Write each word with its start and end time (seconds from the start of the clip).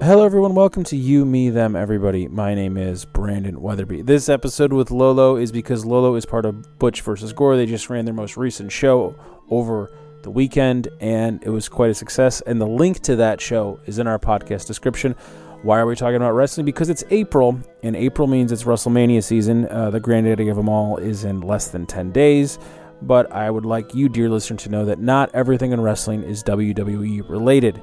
Hello, 0.00 0.24
everyone. 0.24 0.54
Welcome 0.54 0.84
to 0.84 0.96
You, 0.96 1.24
Me, 1.24 1.50
Them, 1.50 1.74
Everybody. 1.74 2.28
My 2.28 2.54
name 2.54 2.76
is 2.76 3.04
Brandon 3.04 3.60
Weatherby. 3.60 4.02
This 4.02 4.28
episode 4.28 4.72
with 4.72 4.92
Lolo 4.92 5.34
is 5.34 5.50
because 5.50 5.84
Lolo 5.84 6.14
is 6.14 6.24
part 6.24 6.44
of 6.44 6.78
Butch 6.78 7.00
versus 7.00 7.32
Gore. 7.32 7.56
They 7.56 7.66
just 7.66 7.90
ran 7.90 8.04
their 8.04 8.14
most 8.14 8.36
recent 8.36 8.70
show 8.70 9.16
over 9.50 9.90
the 10.22 10.30
weekend, 10.30 10.86
and 11.00 11.42
it 11.42 11.50
was 11.50 11.68
quite 11.68 11.90
a 11.90 11.94
success. 11.94 12.40
And 12.42 12.60
the 12.60 12.66
link 12.66 13.00
to 13.00 13.16
that 13.16 13.40
show 13.40 13.80
is 13.86 13.98
in 13.98 14.06
our 14.06 14.20
podcast 14.20 14.68
description. 14.68 15.16
Why 15.62 15.80
are 15.80 15.86
we 15.86 15.96
talking 15.96 16.14
about 16.14 16.30
wrestling? 16.30 16.64
Because 16.64 16.90
it's 16.90 17.02
April, 17.10 17.60
and 17.82 17.96
April 17.96 18.28
means 18.28 18.52
it's 18.52 18.62
WrestleMania 18.62 19.24
season. 19.24 19.66
Uh, 19.68 19.90
the 19.90 19.98
granddaddy 19.98 20.48
of 20.48 20.56
them 20.56 20.68
all 20.68 20.98
is 20.98 21.24
in 21.24 21.40
less 21.40 21.68
than 21.68 21.86
10 21.86 22.12
days. 22.12 22.60
But 23.02 23.32
I 23.32 23.50
would 23.50 23.66
like 23.66 23.96
you, 23.96 24.08
dear 24.08 24.30
listener, 24.30 24.58
to 24.58 24.68
know 24.68 24.84
that 24.84 25.00
not 25.00 25.34
everything 25.34 25.72
in 25.72 25.80
wrestling 25.80 26.22
is 26.22 26.44
WWE 26.44 27.28
related. 27.28 27.80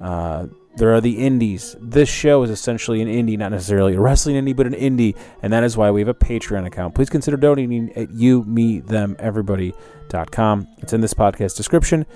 Uh, 0.00 0.46
there 0.78 0.94
are 0.94 1.00
the 1.00 1.18
indies. 1.18 1.76
This 1.80 2.08
show 2.08 2.42
is 2.42 2.50
essentially 2.50 3.02
an 3.02 3.08
indie, 3.08 3.36
not 3.36 3.50
necessarily 3.50 3.94
a 3.94 4.00
wrestling 4.00 4.36
indie, 4.36 4.54
but 4.54 4.66
an 4.66 4.74
indie, 4.74 5.16
and 5.42 5.52
that 5.52 5.64
is 5.64 5.76
why 5.76 5.90
we 5.90 6.00
have 6.00 6.08
a 6.08 6.14
Patreon 6.14 6.66
account. 6.66 6.94
Please 6.94 7.10
consider 7.10 7.36
donating 7.36 7.92
at 7.94 8.10
you, 8.12 8.44
me, 8.44 8.80
them, 8.80 9.16
everybody.com. 9.18 10.68
It's 10.78 10.92
in 10.92 11.00
this 11.00 11.14
podcast 11.14 11.56
description. 11.56 12.06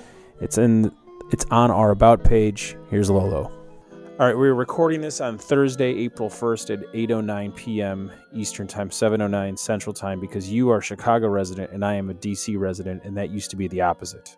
It's 0.40 0.58
in 0.58 0.92
it's 1.32 1.44
on 1.50 1.70
our 1.70 1.90
about 1.90 2.24
page. 2.24 2.76
Here's 2.90 3.10
Lolo. 3.10 3.50
All 4.20 4.26
right, 4.26 4.36
we're 4.36 4.54
recording 4.54 5.00
this 5.00 5.20
on 5.20 5.38
Thursday, 5.38 5.96
April 5.96 6.28
1st 6.28 6.74
at 6.74 6.92
8:09 6.92 7.56
p.m. 7.56 8.12
Eastern 8.32 8.66
Time, 8.66 8.90
7:09 8.90 9.58
Central 9.58 9.92
Time 9.94 10.20
because 10.20 10.50
you 10.50 10.70
are 10.70 10.78
a 10.78 10.82
Chicago 10.82 11.28
resident 11.28 11.72
and 11.72 11.84
I 11.84 11.94
am 11.94 12.10
a 12.10 12.14
DC 12.14 12.58
resident 12.58 13.02
and 13.04 13.16
that 13.16 13.30
used 13.30 13.50
to 13.50 13.56
be 13.56 13.66
the 13.68 13.80
opposite. 13.80 14.36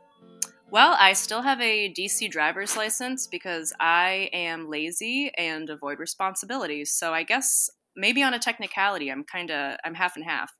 Well, 0.74 0.96
I 0.98 1.12
still 1.12 1.42
have 1.42 1.60
a 1.60 1.88
DC 1.88 2.28
driver's 2.32 2.76
license 2.76 3.28
because 3.28 3.72
I 3.78 4.28
am 4.32 4.68
lazy 4.68 5.30
and 5.38 5.70
avoid 5.70 6.00
responsibilities. 6.00 6.90
So 6.90 7.14
I 7.14 7.22
guess 7.22 7.70
maybe 7.94 8.24
on 8.24 8.34
a 8.34 8.40
technicality, 8.40 9.08
I'm 9.08 9.22
kind 9.22 9.52
of 9.52 9.76
I'm 9.84 9.94
half 9.94 10.16
and 10.16 10.24
half. 10.24 10.52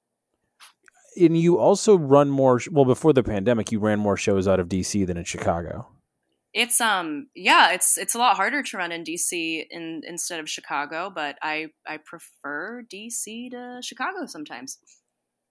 And 1.21 1.37
you 1.37 1.59
also 1.59 1.99
run 1.99 2.31
more 2.31 2.61
well 2.71 2.85
before 2.85 3.13
the 3.13 3.25
pandemic, 3.25 3.73
you 3.73 3.81
ran 3.81 3.99
more 3.99 4.17
shows 4.17 4.47
out 4.47 4.61
of 4.61 4.69
DC 4.69 5.05
than 5.05 5.17
in 5.17 5.25
Chicago. 5.25 5.89
It's 6.53 6.81
um 6.81 7.27
yeah, 7.35 7.73
it's 7.73 7.99
it's 7.99 8.15
a 8.15 8.19
lot 8.19 8.37
harder 8.37 8.63
to 8.63 8.77
run 8.77 8.93
in 8.93 9.03
DC 9.03 9.67
in 9.69 10.03
instead 10.07 10.39
of 10.39 10.49
Chicago, 10.49 11.11
but 11.13 11.39
I 11.43 11.71
I 11.89 11.97
prefer 11.97 12.85
DC 12.89 13.51
to 13.51 13.81
Chicago 13.83 14.27
sometimes. 14.27 14.79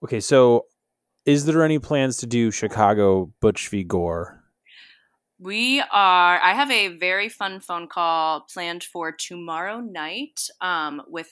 Okay, 0.05 0.21
so 0.21 0.67
is 1.25 1.43
there 1.43 1.65
any 1.65 1.79
plans 1.79 2.15
to 2.19 2.27
do 2.27 2.49
Chicago 2.49 3.29
Butch 3.41 3.67
v 3.67 3.83
Gore? 3.83 4.39
We 5.43 5.81
are. 5.81 6.39
I 6.41 6.53
have 6.53 6.71
a 6.71 6.97
very 6.97 7.27
fun 7.27 7.59
phone 7.59 7.87
call 7.87 8.45
planned 8.53 8.83
for 8.83 9.11
tomorrow 9.11 9.81
night 9.81 10.39
um, 10.61 11.01
with 11.07 11.29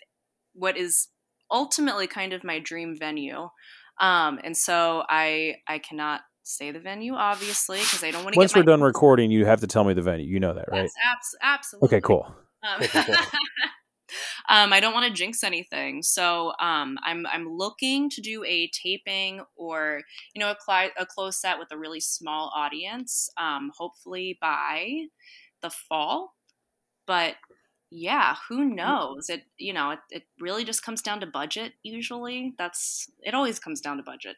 what 0.53 0.76
is 0.76 1.08
ultimately 1.50 2.08
kind 2.08 2.34
of 2.34 2.44
my 2.44 2.59
dream 2.59 2.98
venue. 3.00 3.48
Um, 4.02 4.40
and 4.44 4.58
so 4.58 5.03
I 5.08 5.56
I 5.68 5.80
cannot 5.80 6.22
say 6.44 6.72
the 6.72 6.80
venue 6.80 7.14
obviously 7.14 7.80
because 7.80 8.03
I 8.03 8.12
don't 8.12 8.23
want 8.23 8.34
to. 8.34 8.40
Once 8.40 8.53
we're 8.56 8.64
done 8.64 8.81
recording, 8.81 9.31
you 9.31 9.45
have 9.45 9.62
to 9.62 9.68
tell 9.68 9.86
me 9.86 9.94
the 9.94 10.02
venue. 10.02 10.25
You 10.25 10.42
know 10.42 10.53
that, 10.53 10.66
right? 10.70 10.81
Yes, 10.81 10.92
abs- 11.06 11.36
absolutely. 11.42 11.98
Okay, 11.98 12.02
cool. 12.02 12.25
Um, 12.64 12.81
cool, 12.81 13.03
cool, 13.03 13.16
cool. 13.16 13.25
Um, 14.50 14.73
I 14.73 14.80
don't 14.80 14.94
want 14.94 15.08
to 15.08 15.14
jinx 15.14 15.44
anything, 15.44 16.04
so 16.04 16.54
um, 16.59 16.98
I'm 17.04 17.26
I'm 17.28 17.48
looking 17.48 18.09
to 18.12 18.22
do 18.22 18.44
a 18.44 18.70
taping 18.70 19.42
or 19.56 20.02
you 20.34 20.40
know 20.40 20.52
a, 20.52 20.56
cli- 20.56 20.94
a 20.98 21.06
close 21.06 21.40
set 21.40 21.59
with 21.59 21.70
a 21.72 21.78
really 21.78 22.00
small 22.00 22.52
audience, 22.56 23.30
um, 23.38 23.72
hopefully 23.78 24.38
by 24.42 25.06
the 25.62 25.70
fall. 25.70 26.34
But 27.08 27.36
yeah, 27.90 28.36
who 28.48 28.64
knows? 28.64 29.30
It 29.30 29.44
you 29.58 29.73
know 29.73 29.92
it, 29.92 30.00
it 30.09 30.23
really 30.40 30.64
just 30.64 30.84
comes 30.84 31.02
down 31.02 31.20
to 31.22 31.28
budget. 31.28 31.73
Usually, 31.84 32.53
that's 32.58 33.09
it. 33.22 33.34
Always 33.34 33.59
comes 33.59 33.81
down 33.81 33.98
to 33.98 34.03
budget. 34.03 34.38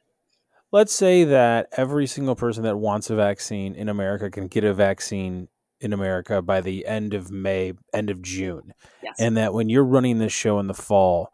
Let's 0.71 0.93
say 0.93 1.23
that 1.25 1.67
every 1.77 2.07
single 2.07 2.35
person 2.35 2.63
that 2.63 2.77
wants 2.77 3.11
a 3.11 3.15
vaccine 3.15 3.75
in 3.75 3.89
America 3.89 4.31
can 4.31 4.47
get 4.47 4.63
a 4.63 4.73
vaccine 4.73 5.47
in 5.83 5.93
America 5.93 6.41
by 6.41 6.61
the 6.61 6.85
end 6.85 7.13
of 7.13 7.29
May, 7.29 7.73
end 7.93 8.09
of 8.09 8.21
June. 8.21 8.73
Yes. 9.03 9.15
And 9.19 9.35
that 9.37 9.53
when 9.53 9.69
you're 9.69 9.83
running 9.83 10.19
this 10.19 10.31
show 10.31 10.57
in 10.59 10.67
the 10.67 10.73
fall, 10.73 11.33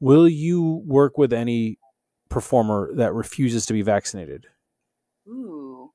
will 0.00 0.28
you 0.28 0.82
work 0.86 1.18
with 1.18 1.32
any 1.32 1.78
performer 2.30 2.90
that 2.94 3.12
refuses 3.12 3.66
to 3.66 3.74
be 3.74 3.82
vaccinated? 3.82 4.46
Ooh. 5.28 5.92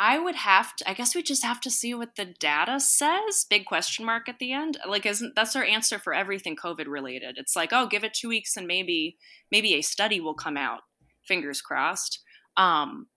I 0.00 0.18
would 0.18 0.36
have 0.36 0.76
to 0.76 0.88
I 0.88 0.94
guess 0.94 1.14
we 1.14 1.22
just 1.22 1.42
have 1.42 1.60
to 1.62 1.70
see 1.70 1.92
what 1.94 2.14
the 2.16 2.26
data 2.26 2.78
says. 2.78 3.46
Big 3.48 3.64
question 3.64 4.04
mark 4.04 4.28
at 4.28 4.38
the 4.38 4.52
end. 4.52 4.78
Like 4.86 5.06
isn't 5.06 5.34
that's 5.34 5.56
our 5.56 5.64
answer 5.64 5.98
for 5.98 6.14
everything 6.14 6.56
COVID 6.56 6.86
related. 6.86 7.36
It's 7.38 7.56
like, 7.56 7.72
oh, 7.72 7.86
give 7.86 8.04
it 8.04 8.14
2 8.14 8.28
weeks 8.28 8.56
and 8.56 8.66
maybe 8.66 9.16
maybe 9.50 9.74
a 9.74 9.82
study 9.82 10.20
will 10.20 10.34
come 10.34 10.56
out. 10.56 10.82
Fingers 11.26 11.60
crossed. 11.60 12.20
Um 12.56 13.08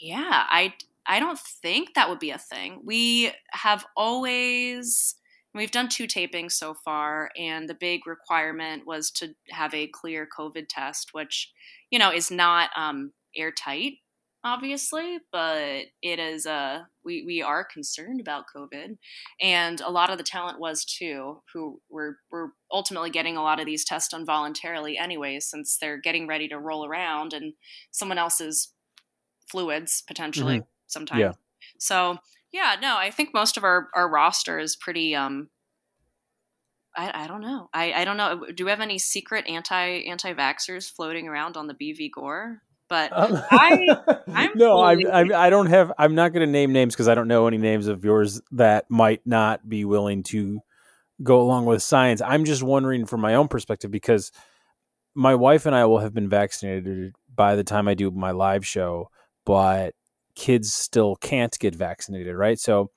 yeah, 0.00 0.44
I 0.48 0.74
I 1.08 1.20
don't 1.20 1.38
think 1.38 1.94
that 1.94 2.08
would 2.08 2.18
be 2.18 2.30
a 2.30 2.38
thing. 2.38 2.82
We 2.84 3.32
have 3.52 3.84
always 3.96 5.14
we've 5.54 5.70
done 5.70 5.88
two 5.88 6.06
tapings 6.06 6.52
so 6.52 6.74
far 6.74 7.30
and 7.36 7.68
the 7.68 7.74
big 7.74 8.06
requirement 8.06 8.86
was 8.86 9.10
to 9.10 9.34
have 9.50 9.74
a 9.74 9.88
clear 9.88 10.28
covid 10.38 10.66
test 10.68 11.10
which 11.12 11.50
you 11.90 11.98
know 11.98 12.12
is 12.12 12.30
not 12.30 12.70
um, 12.76 13.12
airtight 13.36 13.94
obviously 14.44 15.18
but 15.32 15.86
it 16.00 16.20
is 16.20 16.46
uh 16.46 16.80
we 17.04 17.24
we 17.26 17.42
are 17.42 17.64
concerned 17.64 18.20
about 18.20 18.44
covid 18.54 18.96
and 19.40 19.80
a 19.80 19.90
lot 19.90 20.10
of 20.10 20.18
the 20.18 20.22
talent 20.22 20.60
was 20.60 20.84
too 20.84 21.42
who 21.52 21.80
were 21.90 22.18
were 22.30 22.52
ultimately 22.70 23.10
getting 23.10 23.36
a 23.36 23.42
lot 23.42 23.58
of 23.58 23.66
these 23.66 23.84
tests 23.84 24.10
done 24.10 24.24
voluntarily 24.24 24.96
anyway 24.96 25.40
since 25.40 25.76
they're 25.76 26.00
getting 26.00 26.28
ready 26.28 26.46
to 26.46 26.58
roll 26.58 26.86
around 26.86 27.32
and 27.32 27.54
someone 27.90 28.18
else's 28.18 28.72
fluids 29.50 30.04
potentially 30.06 30.58
mm-hmm 30.58 30.77
sometimes. 30.88 31.20
Yeah. 31.20 31.32
So 31.78 32.18
yeah, 32.52 32.76
no, 32.80 32.96
I 32.96 33.10
think 33.10 33.32
most 33.32 33.56
of 33.56 33.64
our, 33.64 33.88
our 33.94 34.08
roster 34.08 34.58
is 34.58 34.74
pretty 34.74 35.14
um 35.14 35.48
I, 36.96 37.24
I 37.24 37.26
don't 37.28 37.40
know. 37.40 37.70
I, 37.72 37.92
I 37.92 38.04
don't 38.04 38.16
know. 38.16 38.46
Do 38.52 38.64
we 38.64 38.70
have 38.70 38.80
any 38.80 38.98
secret 38.98 39.46
anti 39.48 40.02
anti 40.08 40.34
vaxxers 40.34 40.90
floating 40.90 41.28
around 41.28 41.56
on 41.56 41.68
the 41.68 41.74
BV 41.74 42.10
Gore? 42.12 42.62
But 42.88 43.12
um, 43.16 43.40
I, 43.50 43.86
I'm 44.28 44.50
no, 44.54 44.80
I, 44.80 44.94
I, 45.12 45.46
I 45.46 45.50
don't 45.50 45.66
have. 45.66 45.92
I'm 45.98 46.14
not 46.14 46.32
going 46.32 46.44
to 46.44 46.50
name 46.50 46.72
names 46.72 46.94
because 46.94 47.06
I 47.06 47.14
don't 47.14 47.28
know 47.28 47.46
any 47.46 47.58
names 47.58 47.86
of 47.86 48.04
yours 48.04 48.40
that 48.52 48.86
might 48.90 49.20
not 49.26 49.68
be 49.68 49.84
willing 49.84 50.22
to 50.24 50.60
go 51.22 51.40
along 51.40 51.66
with 51.66 51.82
science. 51.82 52.20
I'm 52.20 52.44
just 52.44 52.62
wondering 52.62 53.06
from 53.06 53.20
my 53.20 53.34
own 53.34 53.48
perspective 53.48 53.90
because 53.90 54.32
my 55.14 55.34
wife 55.34 55.66
and 55.66 55.74
I 55.74 55.84
will 55.84 55.98
have 55.98 56.14
been 56.14 56.28
vaccinated 56.28 57.14
by 57.32 57.56
the 57.56 57.64
time 57.64 57.88
I 57.88 57.94
do 57.94 58.10
my 58.10 58.30
live 58.30 58.66
show, 58.66 59.10
but 59.44 59.94
kids 60.38 60.72
still 60.72 61.16
can't 61.16 61.58
get 61.58 61.74
vaccinated, 61.74 62.36
right? 62.36 62.60
So 62.60 62.92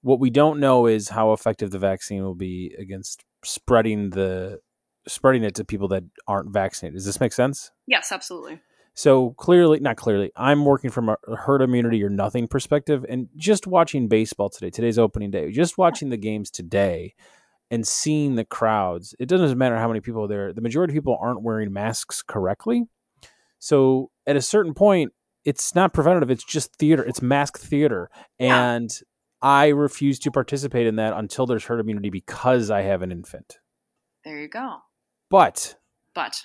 what 0.00 0.18
we 0.18 0.30
don't 0.30 0.58
know 0.58 0.86
is 0.86 1.08
how 1.08 1.32
effective 1.32 1.70
the 1.70 1.78
vaccine 1.78 2.24
will 2.24 2.34
be 2.34 2.74
against 2.76 3.24
spreading 3.44 4.10
the 4.10 4.58
spreading 5.06 5.44
it 5.44 5.54
to 5.54 5.64
people 5.64 5.88
that 5.88 6.04
aren't 6.26 6.52
vaccinated. 6.52 6.96
Does 6.96 7.06
this 7.06 7.20
make 7.20 7.32
sense? 7.32 7.70
Yes, 7.86 8.12
absolutely. 8.12 8.60
So 8.94 9.30
clearly, 9.30 9.80
not 9.80 9.96
clearly, 9.96 10.32
I'm 10.36 10.64
working 10.64 10.90
from 10.90 11.08
a 11.08 11.16
herd 11.36 11.62
immunity 11.62 12.02
or 12.04 12.10
nothing 12.10 12.46
perspective, 12.46 13.06
and 13.08 13.28
just 13.36 13.66
watching 13.66 14.08
baseball 14.08 14.50
today, 14.50 14.70
today's 14.70 14.98
opening 14.98 15.30
day, 15.30 15.50
just 15.50 15.78
watching 15.78 16.10
the 16.10 16.16
games 16.16 16.50
today, 16.50 17.14
and 17.70 17.86
seeing 17.86 18.34
the 18.34 18.44
crowds. 18.44 19.14
It 19.18 19.26
doesn't 19.26 19.56
matter 19.56 19.78
how 19.78 19.88
many 19.88 20.00
people 20.00 20.24
are 20.24 20.28
there. 20.28 20.52
The 20.52 20.60
majority 20.60 20.92
of 20.92 20.96
people 20.96 21.18
aren't 21.20 21.42
wearing 21.42 21.72
masks 21.72 22.22
correctly. 22.22 22.84
So 23.58 24.10
at 24.26 24.36
a 24.36 24.42
certain 24.42 24.74
point, 24.74 25.12
it's 25.44 25.74
not 25.74 25.92
preventative 25.92 26.30
it's 26.30 26.44
just 26.44 26.74
theater 26.76 27.02
it's 27.02 27.22
mask 27.22 27.58
theater. 27.58 28.10
Yeah. 28.38 28.74
and 28.74 28.90
i 29.40 29.68
refuse 29.68 30.18
to 30.20 30.30
participate 30.30 30.86
in 30.86 30.96
that 30.96 31.14
until 31.14 31.46
there's 31.46 31.64
herd 31.64 31.80
immunity 31.80 32.10
because 32.10 32.70
i 32.70 32.82
have 32.82 33.02
an 33.02 33.12
infant. 33.12 33.58
There 34.24 34.38
you 34.40 34.48
go. 34.48 34.76
But 35.30 35.76
but. 36.14 36.42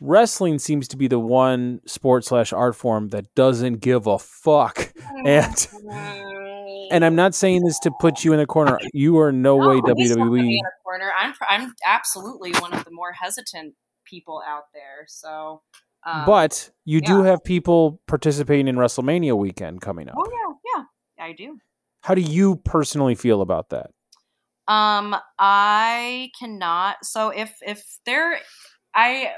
wrestling 0.00 0.58
seems 0.58 0.88
to 0.88 0.96
be 0.96 1.08
the 1.08 1.18
one 1.18 1.80
sport 1.86 2.24
slash 2.24 2.52
art 2.52 2.76
form 2.76 3.08
that 3.10 3.34
doesn't 3.34 3.80
give 3.80 4.06
a 4.06 4.18
fuck. 4.18 4.92
Oh 5.00 5.22
and 5.24 5.68
and 6.90 7.04
i'm 7.04 7.14
not 7.14 7.34
saying 7.34 7.62
this 7.64 7.78
to 7.80 7.90
put 8.00 8.24
you 8.24 8.32
in 8.32 8.38
the 8.38 8.46
corner. 8.46 8.78
You 8.92 9.18
are 9.18 9.32
no, 9.32 9.58
no 9.58 9.68
way 9.68 9.80
wwe 9.80 10.58
corner. 10.84 11.12
I'm 11.18 11.34
i'm 11.48 11.72
absolutely 11.86 12.52
one 12.54 12.74
of 12.74 12.84
the 12.84 12.90
more 12.90 13.12
hesitant 13.12 13.74
people 14.04 14.42
out 14.46 14.64
there 14.74 15.06
so 15.06 15.62
um, 16.04 16.26
but 16.26 16.70
you 16.84 17.00
yeah. 17.02 17.08
do 17.08 17.22
have 17.22 17.42
people 17.42 18.00
participating 18.06 18.68
in 18.68 18.76
WrestleMania 18.76 19.36
weekend 19.36 19.80
coming 19.80 20.08
up. 20.08 20.16
Oh 20.18 20.26
yeah, 20.30 20.84
yeah, 21.18 21.24
I 21.24 21.32
do. 21.32 21.58
How 22.00 22.14
do 22.14 22.20
you 22.20 22.56
personally 22.56 23.14
feel 23.14 23.40
about 23.40 23.70
that? 23.70 23.90
Um, 24.68 25.16
I 25.38 26.30
cannot. 26.38 27.04
So 27.04 27.30
if 27.30 27.54
if 27.62 27.84
there, 28.06 28.38
I 28.94 29.32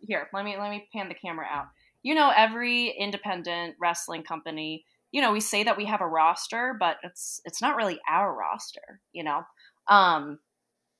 here 0.00 0.28
let 0.32 0.44
me 0.44 0.56
let 0.58 0.70
me 0.70 0.88
pan 0.94 1.08
the 1.08 1.14
camera 1.14 1.46
out. 1.50 1.66
You 2.02 2.14
know, 2.14 2.32
every 2.36 2.88
independent 2.88 3.76
wrestling 3.80 4.22
company 4.22 4.84
you 5.14 5.20
know, 5.20 5.30
we 5.30 5.38
say 5.38 5.62
that 5.62 5.76
we 5.76 5.84
have 5.84 6.00
a 6.00 6.08
roster, 6.08 6.76
but 6.76 6.96
it's 7.04 7.40
it's 7.44 7.62
not 7.62 7.76
really 7.76 8.00
our 8.10 8.36
roster, 8.36 9.00
you 9.12 9.22
know. 9.22 9.42
Um, 9.86 10.40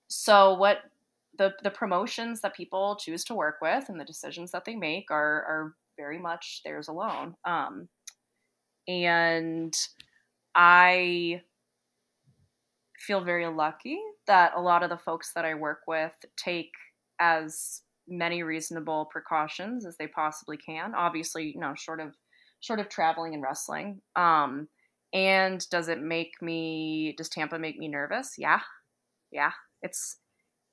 so 0.06 0.54
what 0.54 0.78
the 1.38 1.52
the 1.62 1.70
promotions 1.70 2.40
that 2.40 2.56
people 2.56 2.96
choose 2.96 3.24
to 3.24 3.34
work 3.34 3.56
with 3.60 3.88
and 3.88 4.00
the 4.00 4.04
decisions 4.04 4.50
that 4.52 4.64
they 4.64 4.74
make 4.74 5.10
are 5.10 5.44
are 5.44 5.74
very 5.96 6.18
much 6.18 6.60
theirs 6.64 6.88
alone. 6.88 7.34
Um, 7.44 7.88
and 8.88 9.74
I 10.54 11.42
feel 12.98 13.22
very 13.22 13.46
lucky 13.46 13.98
that 14.26 14.52
a 14.56 14.60
lot 14.60 14.82
of 14.82 14.90
the 14.90 14.96
folks 14.96 15.32
that 15.34 15.44
I 15.44 15.54
work 15.54 15.80
with 15.86 16.12
take 16.36 16.70
as 17.20 17.82
many 18.08 18.42
reasonable 18.42 19.06
precautions 19.10 19.86
as 19.86 19.96
they 19.96 20.06
possibly 20.06 20.56
can. 20.56 20.94
Obviously, 20.94 21.52
you 21.54 21.60
know, 21.60 21.74
short 21.76 22.00
of 22.00 22.14
short 22.60 22.80
of 22.80 22.88
traveling 22.88 23.34
and 23.34 23.42
wrestling. 23.42 24.00
Um, 24.16 24.68
and 25.12 25.64
does 25.70 25.88
it 25.88 26.00
make 26.02 26.32
me? 26.42 27.14
Does 27.16 27.28
Tampa 27.28 27.58
make 27.58 27.78
me 27.78 27.88
nervous? 27.88 28.34
Yeah, 28.38 28.60
yeah. 29.30 29.52
It's 29.82 30.16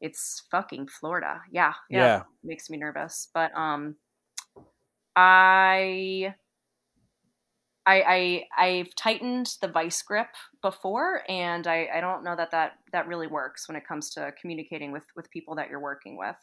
it's 0.02 0.44
fucking 0.52 0.88
Florida. 0.88 1.42
Yeah, 1.52 1.74
yeah. 1.90 2.00
yeah. 2.00 2.24
Makes 2.44 2.70
me 2.70 2.78
nervous, 2.78 3.30
but 3.34 3.56
um, 3.56 3.96
I 5.16 6.34
I, 7.86 8.44
I 8.58 8.64
I've 8.64 8.96
tightened 8.96 9.56
the 9.62 9.68
vice 9.68 10.02
grip 10.02 10.28
before, 10.62 11.22
and 11.30 11.66
I, 11.66 11.88
I 11.96 12.02
don't 12.02 12.24
know 12.24 12.36
that, 12.36 12.52
that 12.52 12.74
that 12.92 13.08
really 13.08 13.28
works 13.28 13.68
when 13.68 13.76
it 13.76 13.88
comes 13.88 14.10
to 14.12 14.34
communicating 14.40 14.92
with 14.92 15.04
with 15.16 15.32
people 15.32 15.56
that 15.56 15.70
you're 15.70 15.80
working 15.80 16.18
with. 16.18 16.36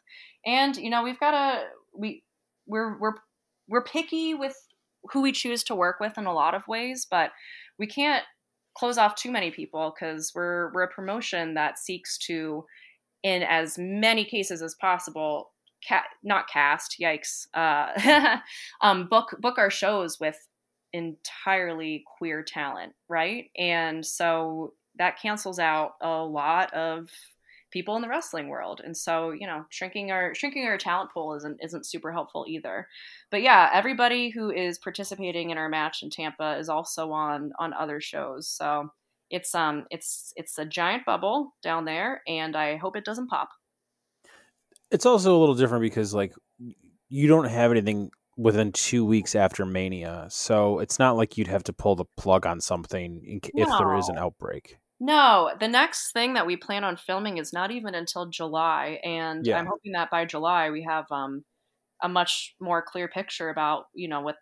And 0.46 0.76
you 0.76 0.90
know, 0.90 1.02
we've 1.02 1.20
got 1.20 1.32
to 1.32 1.64
we 1.94 2.24
we're 2.66 2.98
we're 2.98 3.14
we're 3.68 3.84
picky 3.84 4.34
with 4.34 4.56
who 5.12 5.22
we 5.22 5.32
choose 5.32 5.62
to 5.64 5.74
work 5.74 6.00
with 6.00 6.18
in 6.18 6.26
a 6.26 6.32
lot 6.32 6.54
of 6.54 6.66
ways, 6.66 7.06
but 7.08 7.30
we 7.78 7.86
can't 7.86 8.24
close 8.76 8.98
off 8.98 9.14
too 9.14 9.30
many 9.30 9.50
people 9.50 9.94
because 9.94 10.32
we're 10.34 10.72
we're 10.72 10.84
a 10.84 10.88
promotion 10.88 11.54
that 11.54 11.78
seeks 11.78 12.18
to, 12.18 12.64
in 13.22 13.42
as 13.42 13.78
many 13.78 14.24
cases 14.24 14.62
as 14.62 14.74
possible, 14.74 15.52
Ca- 15.88 16.02
not 16.24 16.48
cast 16.48 16.96
yikes 17.00 17.46
uh, 17.54 18.38
um, 18.80 19.06
book 19.08 19.36
book 19.40 19.58
our 19.58 19.70
shows 19.70 20.18
with 20.18 20.36
entirely 20.92 22.04
queer 22.18 22.42
talent, 22.42 22.94
right? 23.08 23.50
And 23.56 24.04
so 24.04 24.74
that 24.96 25.20
cancels 25.20 25.58
out 25.58 25.92
a 26.00 26.24
lot 26.24 26.72
of 26.74 27.08
people 27.70 27.96
in 27.96 28.02
the 28.02 28.08
wrestling 28.08 28.48
world. 28.48 28.80
And 28.82 28.96
so, 28.96 29.30
you 29.30 29.46
know, 29.46 29.64
shrinking 29.70 30.10
our 30.10 30.34
shrinking 30.34 30.64
our 30.64 30.78
talent 30.78 31.10
pool 31.12 31.34
isn't 31.34 31.60
isn't 31.62 31.86
super 31.86 32.12
helpful 32.12 32.46
either. 32.48 32.88
But 33.30 33.42
yeah, 33.42 33.70
everybody 33.72 34.30
who 34.30 34.50
is 34.50 34.78
participating 34.78 35.50
in 35.50 35.58
our 35.58 35.68
match 35.68 36.02
in 36.02 36.10
Tampa 36.10 36.56
is 36.58 36.68
also 36.68 37.12
on 37.12 37.52
on 37.58 37.72
other 37.72 38.00
shows. 38.00 38.48
So 38.48 38.90
it's 39.30 39.54
um 39.54 39.86
it's 39.90 40.32
it's 40.36 40.58
a 40.58 40.64
giant 40.64 41.04
bubble 41.04 41.54
down 41.62 41.84
there 41.84 42.22
and 42.26 42.56
I 42.56 42.76
hope 42.76 42.96
it 42.96 43.04
doesn't 43.04 43.28
pop. 43.28 43.50
It's 44.90 45.06
also 45.06 45.36
a 45.36 45.38
little 45.38 45.54
different 45.54 45.82
because 45.82 46.14
like 46.14 46.32
you 47.08 47.28
don't 47.28 47.48
have 47.48 47.70
anything 47.70 48.10
within 48.36 48.72
two 48.72 49.04
weeks 49.04 49.34
after 49.34 49.66
Mania. 49.66 50.28
So 50.30 50.78
it's 50.78 50.98
not 50.98 51.16
like 51.16 51.36
you'd 51.36 51.48
have 51.48 51.64
to 51.64 51.72
pull 51.72 51.96
the 51.96 52.04
plug 52.16 52.46
on 52.46 52.60
something 52.60 53.40
if 53.54 53.68
no. 53.68 53.78
there 53.78 53.96
is 53.96 54.08
an 54.08 54.16
outbreak. 54.16 54.78
No, 55.00 55.50
the 55.58 55.68
next 55.68 56.12
thing 56.12 56.34
that 56.34 56.46
we 56.46 56.56
plan 56.56 56.84
on 56.84 56.96
filming 56.96 57.38
is 57.38 57.52
not 57.52 57.70
even 57.70 57.94
until 57.94 58.26
July, 58.26 58.98
and 59.04 59.46
yeah. 59.46 59.58
I'm 59.58 59.66
hoping 59.66 59.92
that 59.92 60.10
by 60.10 60.24
July 60.24 60.70
we 60.70 60.82
have 60.82 61.04
um, 61.12 61.44
a 62.02 62.08
much 62.08 62.56
more 62.60 62.82
clear 62.82 63.06
picture 63.06 63.48
about 63.48 63.84
you 63.94 64.08
know 64.08 64.22
what 64.22 64.36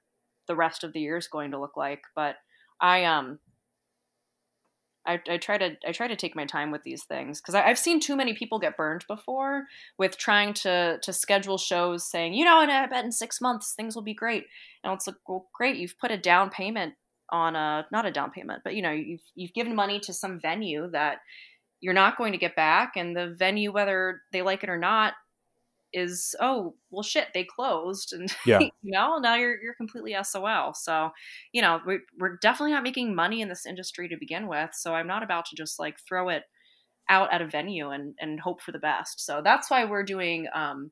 the 0.49 0.57
rest 0.57 0.83
of 0.83 0.93
the 0.93 1.01
year 1.01 1.19
is 1.19 1.29
going 1.29 1.51
to 1.51 1.61
look 1.61 1.77
like. 1.77 2.01
But 2.15 2.37
I 2.81 3.05
um 3.05 3.39
I, 5.07 5.21
I 5.29 5.37
try 5.37 5.59
to 5.59 5.77
I 5.87 5.93
try 5.93 6.09
to 6.09 6.17
take 6.17 6.37
my 6.37 6.45
time 6.45 6.71
with 6.71 6.83
these 6.83 7.05
things 7.05 7.41
because 7.41 7.55
I've 7.55 7.79
seen 7.79 8.01
too 8.01 8.17
many 8.17 8.35
people 8.35 8.59
get 8.59 8.77
burned 8.77 9.05
before 9.09 9.65
with 9.99 10.19
trying 10.19 10.55
to 10.55 10.99
to 11.03 11.13
schedule 11.13 11.59
shows 11.59 12.11
saying 12.11 12.35
you 12.35 12.45
know 12.45 12.61
and 12.61 12.71
I 12.71 12.87
bet 12.87 13.05
in 13.05 13.13
six 13.13 13.41
months 13.41 13.75
things 13.75 13.95
will 13.95 14.03
be 14.03 14.15
great. 14.15 14.45
And 14.83 14.93
it's 14.93 15.07
like 15.07 15.17
well 15.29 15.49
great 15.55 15.77
you've 15.77 15.99
put 15.99 16.11
a 16.11 16.19
down 16.19 16.51
payment 16.51 16.95
on 17.31 17.57
a 17.57 17.87
not 17.91 18.07
a 18.07 18.13
down 18.13 18.31
payment 18.31 18.63
but 18.65 18.75
you 18.75 18.83
know 18.83 18.93
you've 18.93 19.23
you've 19.35 19.55
given 19.55 19.75
money 19.75 19.99
to 20.01 20.13
some 20.13 20.41
venue 20.41 20.91
that 20.91 21.19
you're 21.81 21.95
not 21.95 22.17
going 22.17 22.33
to 22.33 22.39
get 22.39 22.57
back 22.57 22.93
and 22.97 23.17
the 23.17 23.35
venue 23.39 23.73
whether 23.73 24.23
they 24.33 24.43
like 24.43 24.63
it 24.63 24.71
or 24.71 24.79
not 24.79 25.15
is 25.97 26.35
oh 26.41 26.75
well 26.91 27.03
shit 27.03 27.29
they 27.33 27.43
closed 27.43 28.13
and 28.13 28.33
yeah. 28.47 28.61
you 28.61 28.71
know 28.83 29.19
now 29.19 29.35
you're 29.35 29.61
you're 29.61 29.75
completely 29.75 30.15
SOL. 30.23 30.75
So 30.75 31.11
you 31.53 31.63
know 31.63 31.81
we, 31.87 31.99
we're 32.19 32.37
definitely 32.37 32.73
not 32.73 32.83
making 32.83 33.15
money 33.15 33.41
in 33.41 33.49
this 33.49 33.67
industry 33.67 34.09
to 34.09 34.17
begin 34.19 34.47
with. 34.47 34.71
So 34.75 34.95
I'm 34.95 35.07
not 35.07 35.23
about 35.23 35.47
to 35.47 35.57
just 35.57 35.81
like 35.81 35.97
throw 36.07 36.29
it 36.29 36.43
out 37.09 37.33
at 37.33 37.43
a 37.43 37.47
venue 37.47 37.91
and 37.91 38.15
and 38.21 38.39
hope 38.39 38.61
for 38.61 38.73
the 38.73 38.79
best. 38.79 39.25
So 39.25 39.41
that's 39.43 39.71
why 39.71 39.85
we're 39.87 40.05
doing 40.05 40.47
um 40.55 40.91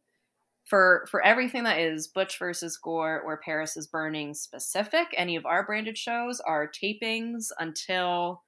for 0.65 1.07
for 1.11 1.23
everything 1.23 1.65
that 1.65 1.79
is 1.79 2.09
Butch 2.09 2.39
versus 2.39 2.79
Gore 2.79 3.21
or 3.21 3.41
Paris 3.45 3.77
is 3.77 3.87
Bumping 3.87 4.33
specific. 4.33 5.09
Any 5.17 5.37
of 5.37 5.45
our 5.45 5.67
branded 5.67 5.99
shows 5.99 6.41
are 6.41 6.71
tapings 6.71 7.49
until 7.59 8.43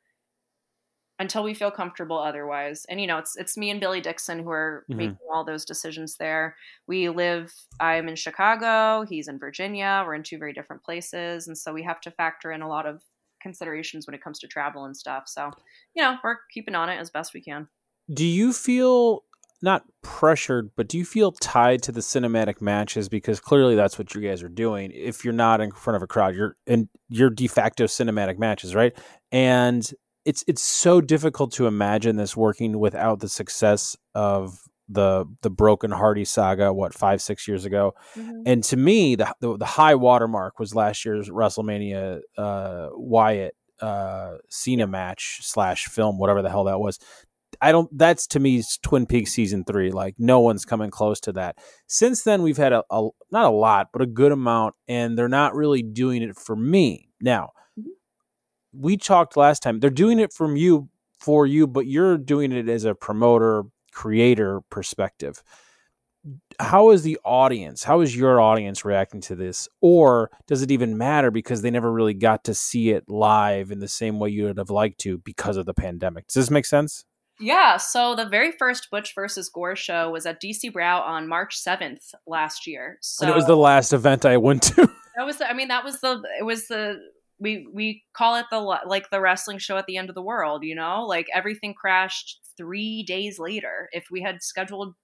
until 1.18 1.42
we 1.42 1.54
feel 1.54 1.70
comfortable 1.70 2.18
otherwise. 2.18 2.84
And 2.88 3.00
you 3.00 3.06
know, 3.06 3.18
it's 3.18 3.36
it's 3.36 3.56
me 3.56 3.70
and 3.70 3.80
Billy 3.80 4.00
Dixon 4.00 4.40
who 4.40 4.50
are 4.50 4.84
mm-hmm. 4.90 4.98
making 4.98 5.18
all 5.32 5.44
those 5.44 5.64
decisions 5.64 6.16
there. 6.16 6.56
We 6.86 7.08
live 7.08 7.52
I'm 7.80 8.08
in 8.08 8.16
Chicago, 8.16 9.04
he's 9.08 9.28
in 9.28 9.38
Virginia. 9.38 10.04
We're 10.06 10.14
in 10.14 10.22
two 10.22 10.38
very 10.38 10.52
different 10.52 10.82
places, 10.84 11.48
and 11.48 11.56
so 11.56 11.72
we 11.72 11.82
have 11.82 12.00
to 12.02 12.10
factor 12.10 12.52
in 12.52 12.62
a 12.62 12.68
lot 12.68 12.86
of 12.86 13.02
considerations 13.42 14.06
when 14.06 14.14
it 14.14 14.22
comes 14.22 14.38
to 14.40 14.46
travel 14.48 14.84
and 14.84 14.96
stuff. 14.96 15.24
So, 15.26 15.50
you 15.94 16.02
know, 16.02 16.16
we're 16.24 16.38
keeping 16.52 16.74
on 16.74 16.88
it 16.88 16.96
as 16.96 17.10
best 17.10 17.32
we 17.32 17.40
can. 17.40 17.68
Do 18.12 18.24
you 18.24 18.52
feel 18.52 19.22
not 19.62 19.84
pressured, 20.02 20.70
but 20.76 20.88
do 20.88 20.98
you 20.98 21.04
feel 21.04 21.32
tied 21.32 21.82
to 21.82 21.92
the 21.92 22.00
cinematic 22.00 22.60
matches 22.60 23.08
because 23.08 23.40
clearly 23.40 23.74
that's 23.74 23.98
what 23.98 24.14
you 24.14 24.20
guys 24.20 24.42
are 24.42 24.48
doing. 24.48 24.90
If 24.92 25.24
you're 25.24 25.32
not 25.32 25.60
in 25.60 25.72
front 25.72 25.96
of 25.96 26.02
a 26.02 26.06
crowd, 26.06 26.34
you're 26.34 26.56
in 26.66 26.88
your 27.08 27.30
de 27.30 27.46
facto 27.46 27.84
cinematic 27.84 28.38
matches, 28.38 28.74
right? 28.74 28.96
And 29.32 29.90
it's 30.26 30.44
it's 30.48 30.62
so 30.62 31.00
difficult 31.00 31.52
to 31.52 31.66
imagine 31.66 32.16
this 32.16 32.36
working 32.36 32.78
without 32.78 33.20
the 33.20 33.28
success 33.28 33.96
of 34.14 34.58
the 34.88 35.24
the 35.42 35.50
broken 35.50 35.92
Hardy 35.92 36.24
saga 36.24 36.72
what 36.72 36.92
five 36.92 37.22
six 37.22 37.46
years 37.46 37.64
ago, 37.64 37.94
mm-hmm. 38.16 38.42
and 38.44 38.62
to 38.64 38.76
me 38.76 39.14
the, 39.14 39.32
the, 39.40 39.56
the 39.56 39.64
high 39.64 39.94
watermark 39.94 40.58
was 40.58 40.74
last 40.74 41.04
year's 41.04 41.30
WrestleMania 41.30 42.20
uh, 42.36 42.88
Wyatt 42.92 43.54
uh, 43.80 44.34
Cena 44.50 44.86
match 44.86 45.38
slash 45.42 45.86
film 45.86 46.18
whatever 46.18 46.42
the 46.42 46.50
hell 46.50 46.64
that 46.64 46.80
was. 46.80 46.98
I 47.60 47.72
don't. 47.72 47.88
That's 47.96 48.26
to 48.28 48.40
me 48.40 48.62
Twin 48.82 49.06
Peaks 49.06 49.32
season 49.32 49.64
three. 49.64 49.92
Like 49.92 50.16
no 50.18 50.40
one's 50.40 50.64
coming 50.64 50.90
close 50.90 51.20
to 51.20 51.32
that. 51.32 51.56
Since 51.86 52.24
then, 52.24 52.42
we've 52.42 52.56
had 52.56 52.72
a, 52.72 52.82
a 52.90 53.08
not 53.30 53.44
a 53.44 53.50
lot, 53.50 53.88
but 53.92 54.02
a 54.02 54.06
good 54.06 54.32
amount, 54.32 54.74
and 54.88 55.16
they're 55.16 55.28
not 55.28 55.54
really 55.54 55.82
doing 55.82 56.22
it 56.22 56.36
for 56.36 56.56
me 56.56 57.10
now 57.20 57.52
we 58.78 58.96
talked 58.96 59.36
last 59.36 59.62
time. 59.62 59.80
They're 59.80 59.90
doing 59.90 60.18
it 60.18 60.32
from 60.32 60.56
you 60.56 60.88
for 61.18 61.46
you, 61.46 61.66
but 61.66 61.86
you're 61.86 62.18
doing 62.18 62.52
it 62.52 62.68
as 62.68 62.84
a 62.84 62.94
promoter, 62.94 63.64
creator 63.92 64.60
perspective. 64.70 65.42
How 66.58 66.90
is 66.90 67.02
the 67.02 67.18
audience? 67.24 67.84
How 67.84 68.00
is 68.00 68.16
your 68.16 68.40
audience 68.40 68.84
reacting 68.84 69.20
to 69.22 69.36
this? 69.36 69.68
Or 69.80 70.30
does 70.46 70.62
it 70.62 70.70
even 70.70 70.98
matter 70.98 71.30
because 71.30 71.62
they 71.62 71.70
never 71.70 71.92
really 71.92 72.14
got 72.14 72.44
to 72.44 72.54
see 72.54 72.90
it 72.90 73.08
live 73.08 73.70
in 73.70 73.78
the 73.78 73.88
same 73.88 74.18
way 74.18 74.30
you 74.30 74.44
would 74.44 74.58
have 74.58 74.70
liked 74.70 74.98
to 75.00 75.18
because 75.18 75.56
of 75.56 75.66
the 75.66 75.74
pandemic? 75.74 76.26
Does 76.26 76.34
this 76.34 76.50
make 76.50 76.66
sense? 76.66 77.04
Yeah, 77.38 77.76
so 77.76 78.16
the 78.16 78.24
very 78.24 78.50
first 78.52 78.90
Butch 78.90 79.14
versus 79.14 79.48
Gore 79.50 79.76
show 79.76 80.10
was 80.10 80.24
at 80.24 80.40
DC 80.40 80.72
Brau 80.72 81.02
on 81.02 81.28
March 81.28 81.62
7th 81.62 82.14
last 82.26 82.66
year. 82.66 82.98
So 83.02 83.24
and 83.26 83.32
it 83.32 83.36
was 83.36 83.46
the 83.46 83.56
last 83.56 83.92
event 83.92 84.24
I 84.24 84.38
went 84.38 84.62
to. 84.64 84.74
that 85.16 85.26
was 85.26 85.36
the, 85.38 85.48
I 85.48 85.52
mean 85.52 85.68
that 85.68 85.84
was 85.84 86.00
the 86.00 86.22
it 86.38 86.44
was 86.44 86.66
the 86.68 86.98
we 87.38 87.68
we 87.72 88.02
call 88.14 88.36
it 88.36 88.46
the 88.50 88.60
like 88.60 89.10
the 89.10 89.20
wrestling 89.20 89.58
show 89.58 89.76
at 89.76 89.86
the 89.86 89.96
end 89.96 90.08
of 90.08 90.14
the 90.14 90.22
world 90.22 90.64
you 90.64 90.74
know? 90.74 91.04
Like 91.06 91.26
everything 91.34 91.74
crashed 91.74 92.40
three 92.56 93.02
days 93.02 93.38
later. 93.38 93.88
If 93.92 94.06
we 94.10 94.22
had 94.22 94.42
scheduled 94.42 94.94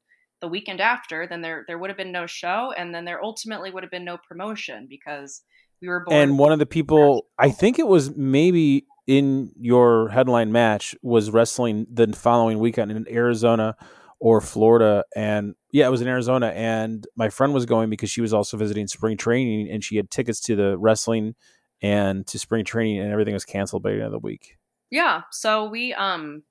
the 0.43 0.49
weekend 0.49 0.81
after 0.81 1.27
then 1.27 1.41
there 1.41 1.65
there 1.67 1.79
would 1.79 1.89
have 1.89 1.97
been 1.97 2.13
no 2.13 2.27
show 2.27 2.75
and 2.77 2.95
then 2.95 3.07
there 3.07 3.23
ultimately 3.25 3.71
would 3.71 3.85
have 3.85 3.93
been 3.93 4.05
no 4.05 4.19
promotion 4.29 4.87
because 4.91 5.43
we 5.81 5.89
were 5.89 6.05
born 6.05 6.21
and 6.21 6.37
one 6.37 6.53
of 6.53 6.59
the 6.59 6.67
people 6.67 7.27
i 7.39 7.49
think 7.49 7.79
it 7.79 7.87
was 7.87 8.15
maybe 8.17 8.85
in 9.07 9.53
your 9.57 10.09
headline 10.09 10.51
match 10.51 10.97
was 11.01 11.31
wrestling 11.31 11.87
the 11.91 12.09
following 12.09 12.59
weekend 12.59 12.91
in 12.91 13.07
arizona 13.09 13.77
or 14.19 14.41
florida 14.41 15.05
and 15.15 15.55
yeah 15.71 15.87
it 15.87 15.91
was 15.91 16.03
in 16.03 16.09
arizona 16.09 16.49
and 16.49 17.07
my 17.17 17.29
friend 17.29 17.55
was 17.55 17.65
going 17.65 17.89
because 17.89 18.11
she 18.11 18.21
was 18.21 18.35
also 18.35 18.57
visiting 18.57 18.89
spring 18.89 19.17
training 19.17 19.71
and 19.71 19.85
she 19.85 19.97
had 19.97 20.11
tickets 20.11 20.41
to 20.41 20.57
the 20.57 20.77
wrestling 20.77 21.37
and 21.83 22.27
to 22.29 22.39
spring 22.39 22.65
training, 22.65 23.01
and 23.01 23.13
everything 23.13 23.35
was 23.35 23.45
canceled 23.45 23.83
by 23.83 23.91
the 23.91 23.97
end 23.97 24.07
of 24.07 24.13
the 24.13 24.19
week. 24.19 24.57
Yeah, 24.91 25.23
so 25.31 25.69
we, 25.69 25.93
um, 25.95 26.43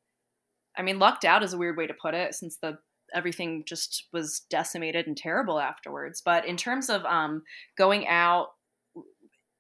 I 0.78 0.82
mean, 0.82 1.00
lucked 1.00 1.26
out 1.26 1.44
is 1.44 1.54
a 1.54 1.58
weird 1.58 1.78
way 1.78 1.88
to 1.88 1.94
put 1.94 2.14
it, 2.14 2.36
since 2.36 2.58
the 2.58 2.78
everything 3.14 3.64
just 3.68 4.08
was 4.14 4.42
decimated 4.50 5.06
and 5.06 5.18
terrible 5.18 5.60
afterwards. 5.60 6.22
But 6.24 6.46
in 6.46 6.56
terms 6.56 6.90
of 6.90 7.04
um, 7.06 7.44
going 7.78 8.08
out 8.08 8.50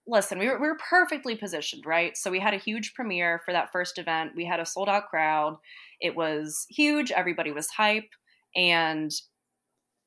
listen, 0.07 0.39
we 0.39 0.47
were, 0.47 0.59
we 0.59 0.67
were 0.67 0.77
perfectly 0.89 1.35
positioned, 1.35 1.85
right? 1.85 2.17
So 2.17 2.31
we 2.31 2.39
had 2.39 2.53
a 2.53 2.57
huge 2.57 2.93
premiere 2.93 3.41
for 3.45 3.53
that 3.53 3.71
first 3.71 3.97
event. 3.97 4.31
We 4.35 4.45
had 4.45 4.59
a 4.59 4.65
sold 4.65 4.89
out 4.89 5.09
crowd. 5.09 5.57
It 5.99 6.15
was 6.15 6.65
huge. 6.69 7.11
Everybody 7.11 7.51
was 7.51 7.69
hype. 7.69 8.09
And 8.55 9.11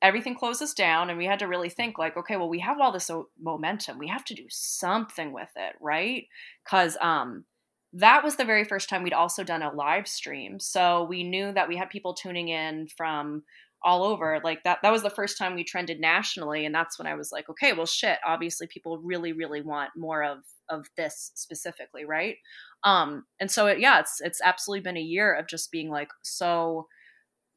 everything 0.01 0.35
closes 0.35 0.73
down 0.73 1.09
and 1.09 1.17
we 1.17 1.25
had 1.25 1.39
to 1.39 1.47
really 1.47 1.69
think 1.69 1.97
like 1.97 2.17
okay 2.17 2.37
well 2.37 2.49
we 2.49 2.59
have 2.59 2.79
all 2.79 2.91
this 2.91 3.09
momentum. 3.41 3.97
We 3.97 4.07
have 4.07 4.25
to 4.25 4.35
do 4.35 4.45
something 4.49 5.31
with 5.33 5.49
it 5.55 5.75
right? 5.81 6.25
Because 6.63 6.97
um 7.01 7.45
that 7.93 8.23
was 8.23 8.35
the 8.35 8.45
very 8.45 8.65
first 8.65 8.89
time 8.89 9.03
we'd 9.03 9.13
also 9.13 9.43
done 9.43 9.61
a 9.61 9.73
live 9.73 10.07
stream 10.07 10.59
so 10.59 11.05
we 11.05 11.23
knew 11.23 11.53
that 11.53 11.69
we 11.69 11.77
had 11.77 11.89
people 11.89 12.13
tuning 12.13 12.49
in 12.49 12.87
from 12.97 13.41
all 13.83 14.03
over 14.03 14.41
like 14.43 14.63
that 14.63 14.79
that 14.81 14.91
was 14.91 15.03
the 15.03 15.09
first 15.09 15.37
time 15.37 15.55
we 15.55 15.63
trended 15.63 15.99
nationally 16.01 16.65
and 16.65 16.75
that's 16.75 16.99
when 16.99 17.07
i 17.07 17.13
was 17.13 17.31
like 17.31 17.47
okay 17.49 17.71
well 17.71 17.85
shit 17.85 18.17
obviously 18.25 18.67
people 18.67 18.97
really 18.97 19.31
really 19.31 19.61
want 19.61 19.91
more 19.95 20.23
of 20.23 20.39
of 20.69 20.87
this 20.97 21.31
specifically 21.35 22.05
right? 22.05 22.37
Um 22.83 23.25
and 23.39 23.49
so 23.49 23.67
it, 23.67 23.79
yeah 23.79 23.99
it's 23.99 24.19
it's 24.21 24.41
absolutely 24.43 24.81
been 24.81 24.97
a 24.97 25.01
year 25.01 25.33
of 25.33 25.47
just 25.47 25.71
being 25.71 25.89
like 25.89 26.09
so 26.23 26.87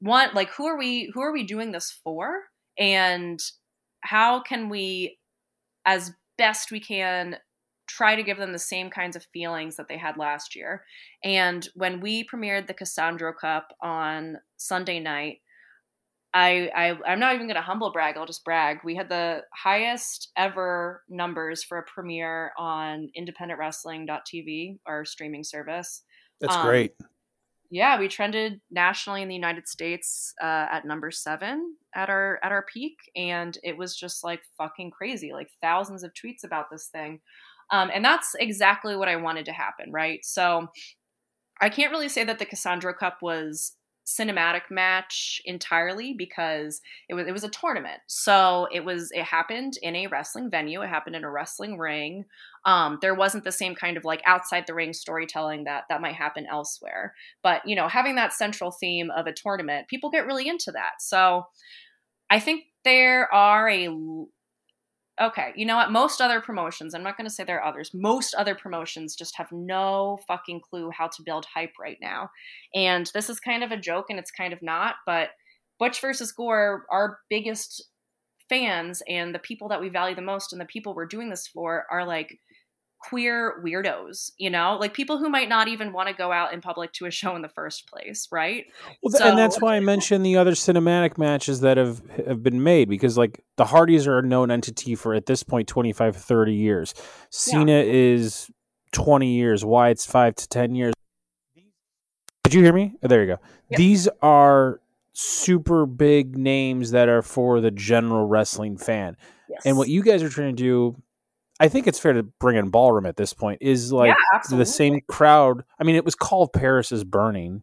one 0.00 0.30
like 0.34 0.50
who 0.50 0.66
are 0.66 0.78
we 0.78 1.10
who 1.14 1.20
are 1.20 1.32
we 1.32 1.42
doing 1.42 1.72
this 1.72 1.98
for 2.04 2.44
and 2.78 3.40
how 4.00 4.40
can 4.40 4.68
we 4.68 5.18
as 5.84 6.12
best 6.36 6.70
we 6.70 6.80
can 6.80 7.36
try 7.88 8.14
to 8.14 8.22
give 8.22 8.36
them 8.36 8.52
the 8.52 8.58
same 8.58 8.90
kinds 8.90 9.16
of 9.16 9.26
feelings 9.32 9.76
that 9.76 9.88
they 9.88 9.98
had 9.98 10.16
last 10.16 10.54
year 10.54 10.84
and 11.24 11.68
when 11.74 12.00
we 12.00 12.24
premiered 12.24 12.66
the 12.66 12.74
cassandra 12.74 13.32
cup 13.34 13.68
on 13.82 14.36
sunday 14.56 15.00
night 15.00 15.38
I, 16.34 16.70
I 16.76 17.10
I'm 17.10 17.20
not 17.20 17.34
even 17.34 17.48
gonna 17.48 17.62
humble 17.62 17.90
brag. 17.90 18.16
I'll 18.16 18.26
just 18.26 18.44
brag. 18.44 18.80
We 18.84 18.94
had 18.94 19.08
the 19.08 19.40
highest 19.54 20.30
ever 20.36 21.02
numbers 21.08 21.64
for 21.64 21.78
a 21.78 21.82
premiere 21.82 22.52
on 22.58 23.08
independentwrestling.tv, 23.18 24.78
our 24.86 25.06
streaming 25.06 25.42
service. 25.42 26.02
That's 26.40 26.54
um, 26.54 26.66
great 26.66 26.92
yeah, 27.70 27.98
we 27.98 28.08
trended 28.08 28.60
nationally 28.70 29.22
in 29.22 29.28
the 29.28 29.34
United 29.34 29.68
States 29.68 30.32
uh, 30.42 30.66
at 30.70 30.86
number 30.86 31.10
seven 31.10 31.76
at 31.94 32.08
our 32.08 32.38
at 32.42 32.52
our 32.52 32.64
peak, 32.72 32.96
and 33.14 33.58
it 33.62 33.76
was 33.76 33.96
just 33.96 34.24
like 34.24 34.40
fucking 34.56 34.90
crazy, 34.90 35.32
like 35.32 35.48
thousands 35.62 36.02
of 36.02 36.12
tweets 36.12 36.44
about 36.44 36.66
this 36.70 36.88
thing, 36.90 37.20
um, 37.70 37.90
and 37.92 38.04
that's 38.04 38.34
exactly 38.38 38.96
what 38.96 39.08
I 39.08 39.16
wanted 39.16 39.44
to 39.46 39.52
happen, 39.52 39.92
right? 39.92 40.20
So 40.24 40.68
I 41.60 41.68
can't 41.68 41.90
really 41.90 42.08
say 42.08 42.24
that 42.24 42.38
the 42.38 42.46
Cassandra 42.46 42.94
Cup 42.94 43.18
was 43.20 43.72
cinematic 44.08 44.62
match 44.70 45.42
entirely 45.44 46.14
because 46.16 46.80
it 47.08 47.14
was 47.14 47.26
it 47.26 47.32
was 47.32 47.44
a 47.44 47.50
tournament. 47.50 48.00
So 48.06 48.66
it 48.72 48.84
was 48.84 49.10
it 49.12 49.24
happened 49.24 49.74
in 49.82 49.94
a 49.94 50.06
wrestling 50.06 50.50
venue. 50.50 50.80
It 50.80 50.88
happened 50.88 51.16
in 51.16 51.24
a 51.24 51.30
wrestling 51.30 51.76
ring. 51.78 52.24
Um, 52.64 52.98
there 53.02 53.14
wasn't 53.14 53.44
the 53.44 53.52
same 53.52 53.74
kind 53.74 53.96
of 53.96 54.04
like 54.04 54.22
outside 54.24 54.64
the 54.66 54.74
ring 54.74 54.92
storytelling 54.92 55.64
that 55.64 55.84
that 55.90 56.00
might 56.00 56.14
happen 56.14 56.46
elsewhere. 56.50 57.14
But 57.42 57.66
you 57.66 57.76
know, 57.76 57.88
having 57.88 58.14
that 58.16 58.32
central 58.32 58.70
theme 58.70 59.10
of 59.10 59.26
a 59.26 59.32
tournament, 59.32 59.88
people 59.88 60.10
get 60.10 60.26
really 60.26 60.48
into 60.48 60.72
that. 60.72 61.00
So 61.00 61.44
I 62.30 62.40
think 62.40 62.64
there 62.84 63.32
are 63.32 63.68
a 63.68 63.88
okay, 65.20 65.52
you 65.56 65.66
know 65.66 65.76
what? 65.76 65.90
Most 65.90 66.20
other 66.20 66.40
promotions, 66.40 66.94
I'm 66.94 67.02
not 67.02 67.16
going 67.16 67.28
to 67.28 67.34
say 67.34 67.44
there 67.44 67.60
are 67.60 67.68
others, 67.68 67.90
most 67.92 68.34
other 68.34 68.54
promotions 68.54 69.16
just 69.16 69.36
have 69.36 69.50
no 69.52 70.18
fucking 70.26 70.60
clue 70.68 70.90
how 70.90 71.08
to 71.08 71.22
build 71.22 71.46
hype 71.52 71.74
right 71.80 71.98
now. 72.00 72.30
And 72.74 73.10
this 73.14 73.28
is 73.28 73.40
kind 73.40 73.64
of 73.64 73.70
a 73.70 73.76
joke 73.76 74.06
and 74.10 74.18
it's 74.18 74.30
kind 74.30 74.52
of 74.52 74.62
not, 74.62 74.96
but 75.06 75.30
Butch 75.78 76.00
versus 76.00 76.32
Gore, 76.32 76.84
our 76.90 77.18
biggest 77.30 77.88
fans 78.48 79.02
and 79.08 79.34
the 79.34 79.38
people 79.38 79.68
that 79.68 79.80
we 79.80 79.88
value 79.88 80.14
the 80.14 80.22
most 80.22 80.52
and 80.52 80.60
the 80.60 80.66
people 80.66 80.94
we're 80.94 81.06
doing 81.06 81.30
this 81.30 81.46
for 81.46 81.84
are 81.90 82.06
like 82.06 82.38
queer 83.00 83.62
weirdos, 83.64 84.32
you 84.38 84.50
know, 84.50 84.76
like 84.80 84.92
people 84.92 85.18
who 85.18 85.28
might 85.28 85.48
not 85.48 85.68
even 85.68 85.92
want 85.92 86.08
to 86.08 86.14
go 86.14 86.32
out 86.32 86.52
in 86.52 86.60
public 86.60 86.92
to 86.92 87.06
a 87.06 87.10
show 87.10 87.36
in 87.36 87.42
the 87.42 87.48
first 87.48 87.88
place, 87.88 88.28
right? 88.32 88.66
Well, 89.02 89.12
so, 89.12 89.28
and 89.28 89.38
that's 89.38 89.60
why 89.60 89.76
I 89.76 89.80
mentioned 89.80 90.24
the 90.26 90.36
other 90.36 90.52
cinematic 90.52 91.16
matches 91.18 91.60
that 91.60 91.76
have 91.76 92.02
have 92.26 92.42
been 92.42 92.62
made 92.62 92.88
because 92.88 93.16
like 93.16 93.44
the 93.56 93.64
Hardys 93.64 94.06
are 94.06 94.18
a 94.18 94.22
known 94.22 94.50
entity 94.50 94.94
for 94.94 95.14
at 95.14 95.26
this 95.26 95.42
point 95.42 95.68
25 95.68 96.16
30 96.16 96.54
years. 96.54 96.94
Cena 97.30 97.72
yeah. 97.72 97.82
is 97.82 98.50
20 98.92 99.34
years, 99.34 99.64
Wyatt's 99.64 100.06
5 100.06 100.34
to 100.34 100.48
10 100.48 100.74
years. 100.74 100.94
Did 102.44 102.54
you 102.54 102.62
hear 102.62 102.72
me? 102.72 102.94
Oh, 103.02 103.08
there 103.08 103.20
you 103.20 103.26
go. 103.26 103.38
Yep. 103.70 103.78
These 103.78 104.08
are 104.22 104.80
super 105.12 105.84
big 105.84 106.38
names 106.38 106.92
that 106.92 107.08
are 107.08 107.22
for 107.22 107.60
the 107.60 107.70
general 107.70 108.26
wrestling 108.26 108.78
fan. 108.78 109.16
Yes. 109.50 109.62
And 109.66 109.76
what 109.76 109.88
you 109.88 110.02
guys 110.02 110.22
are 110.22 110.28
trying 110.28 110.56
to 110.56 110.62
do 110.62 111.02
I 111.60 111.68
think 111.68 111.86
it's 111.86 111.98
fair 111.98 112.12
to 112.12 112.22
bring 112.22 112.56
in 112.56 112.70
ballroom 112.70 113.06
at 113.06 113.16
this 113.16 113.32
point. 113.32 113.58
Is 113.60 113.92
like 113.92 114.14
yeah, 114.14 114.56
the 114.56 114.66
same 114.66 115.00
crowd. 115.08 115.64
I 115.80 115.84
mean, 115.84 115.96
it 115.96 116.04
was 116.04 116.14
called 116.14 116.52
Paris 116.52 116.92
is 116.92 117.04
Burning. 117.04 117.62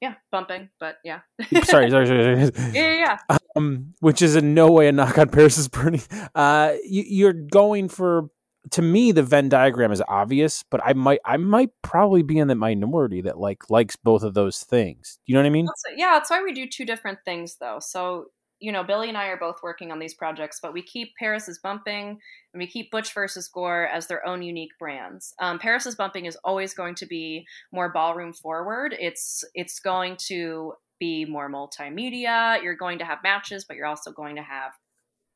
Yeah, 0.00 0.14
bumping, 0.30 0.68
but 0.78 0.96
yeah. 1.04 1.20
sorry, 1.64 1.90
sorry, 1.90 2.06
sorry, 2.06 2.50
sorry. 2.50 2.72
Yeah, 2.72 2.92
yeah, 2.92 3.16
yeah. 3.28 3.36
Um, 3.56 3.94
which 3.98 4.22
is 4.22 4.36
in 4.36 4.54
no 4.54 4.70
way 4.70 4.86
a 4.86 4.92
knock 4.92 5.18
on 5.18 5.28
Paris 5.28 5.58
is 5.58 5.68
Burning. 5.68 6.02
Uh, 6.34 6.74
you, 6.84 7.02
you're 7.06 7.32
going 7.32 7.88
for 7.88 8.30
to 8.70 8.82
me 8.82 9.12
the 9.12 9.22
Venn 9.22 9.48
diagram 9.48 9.92
is 9.92 10.02
obvious, 10.06 10.64
but 10.70 10.80
I 10.84 10.92
might 10.92 11.20
I 11.24 11.36
might 11.36 11.70
probably 11.82 12.22
be 12.22 12.38
in 12.38 12.48
the 12.48 12.54
minority 12.54 13.22
that 13.22 13.38
like 13.38 13.70
likes 13.70 13.96
both 13.96 14.22
of 14.22 14.34
those 14.34 14.60
things. 14.60 15.18
You 15.26 15.34
know 15.34 15.40
what 15.40 15.46
I 15.46 15.50
mean? 15.50 15.68
Yeah, 15.96 16.12
that's 16.12 16.30
why 16.30 16.42
we 16.42 16.52
do 16.52 16.66
two 16.68 16.84
different 16.84 17.18
things 17.24 17.56
though. 17.60 17.78
So 17.80 18.26
you 18.60 18.72
know, 18.72 18.82
Billy 18.82 19.08
and 19.08 19.16
I 19.16 19.26
are 19.28 19.36
both 19.36 19.62
working 19.62 19.92
on 19.92 19.98
these 19.98 20.14
projects, 20.14 20.58
but 20.60 20.72
we 20.72 20.82
keep 20.82 21.14
Paris 21.16 21.48
is 21.48 21.58
Bumping 21.58 22.18
and 22.52 22.60
we 22.60 22.66
keep 22.66 22.90
Butch 22.90 23.14
versus 23.14 23.48
Gore 23.48 23.86
as 23.86 24.06
their 24.06 24.26
own 24.26 24.42
unique 24.42 24.72
brands. 24.78 25.32
Um, 25.40 25.58
Paris 25.58 25.86
is 25.86 25.94
Bumping 25.94 26.26
is 26.26 26.36
always 26.44 26.74
going 26.74 26.96
to 26.96 27.06
be 27.06 27.46
more 27.72 27.92
ballroom 27.92 28.32
forward. 28.32 28.96
It's 28.98 29.44
it's 29.54 29.78
going 29.78 30.16
to 30.28 30.74
be 30.98 31.24
more 31.24 31.50
multimedia. 31.50 32.62
You're 32.62 32.76
going 32.76 32.98
to 32.98 33.04
have 33.04 33.18
matches, 33.22 33.64
but 33.64 33.76
you're 33.76 33.86
also 33.86 34.10
going 34.10 34.36
to 34.36 34.42
have 34.42 34.72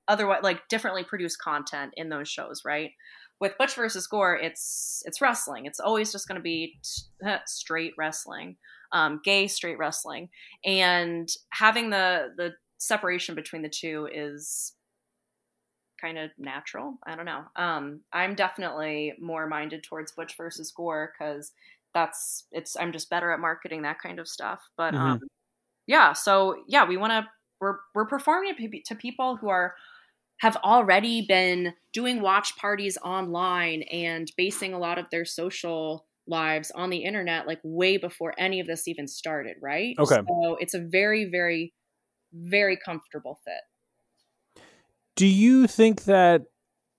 otherwise 0.09 0.41
like 0.43 0.69
differently 0.69 1.05
produced 1.05 1.41
content 1.41 1.93
in 1.97 2.09
those 2.09 2.29
shows, 2.29 2.63
right? 2.65 2.91
With 3.41 3.57
Butch 3.59 3.75
versus 3.75 4.07
Gore, 4.07 4.37
it's 4.37 5.03
it's 5.07 5.21
wrestling. 5.21 5.67
It's 5.67 5.81
always 5.81 6.13
just 6.13 6.27
going 6.27 6.37
to 6.37 6.43
be 6.43 6.79
t- 6.83 7.31
straight 7.47 7.93
wrestling, 7.97 8.57
um, 8.93 9.21
gay 9.25 9.47
straight 9.47 9.79
wrestling, 9.79 10.29
and 10.65 11.29
having 11.51 11.91
the 11.91 12.33
the 12.37 12.53
separation 12.83 13.35
between 13.35 13.63
the 13.63 13.69
two 13.69 14.09
is 14.13 14.73
kind 16.01 16.19
of 16.19 16.31
natural. 16.37 16.99
I 17.07 17.15
don't 17.15 17.25
know. 17.25 17.45
Um, 17.55 18.01
I'm 18.13 18.35
definitely 18.35 19.15
more 19.21 19.47
minded 19.47 19.85
towards 19.85 20.13
Butch 20.13 20.37
versus 20.37 20.73
Gore 20.73 21.13
because 21.17 21.53
that's 21.95 22.47
it's. 22.51 22.77
I'm 22.79 22.93
just 22.93 23.09
better 23.09 23.31
at 23.31 23.41
marketing 23.41 23.83
that 23.83 24.01
kind 24.01 24.19
of 24.19 24.27
stuff. 24.27 24.61
But 24.77 24.95
mm-hmm. 24.95 25.05
um, 25.05 25.21
yeah, 25.87 26.13
so 26.13 26.57
yeah, 26.67 26.87
we 26.87 26.97
want 26.97 27.13
to. 27.13 27.27
We're 27.61 27.77
we're 27.95 28.07
performing 28.07 28.55
to 28.87 28.95
people 28.97 29.37
who 29.37 29.49
are 29.49 29.75
have 30.41 30.57
already 30.57 31.25
been 31.29 31.73
doing 31.93 32.21
watch 32.21 32.57
parties 32.57 32.99
online 33.05 33.83
and 33.83 34.33
basing 34.37 34.75
a 34.75 34.79
lot 34.79 34.99
of 34.99 35.07
their 35.13 35.25
social 35.25 36.05
lives 36.27 36.73
on 36.73 36.91
the 36.91 36.99
internet 36.99 37.47
like 37.47 37.61
way 37.65 37.97
before 37.97 38.33
any 38.39 38.61
of 38.61 38.67
this 38.67 38.87
even 38.87 39.09
started 39.09 39.57
right 39.61 39.97
okay 39.99 40.21
so 40.29 40.57
it's 40.61 40.73
a 40.73 40.79
very 40.79 41.29
very 41.29 41.73
very 42.33 42.77
comfortable 42.77 43.39
fit. 43.45 44.63
Do 45.17 45.27
you 45.27 45.67
think 45.67 46.05
that 46.05 46.43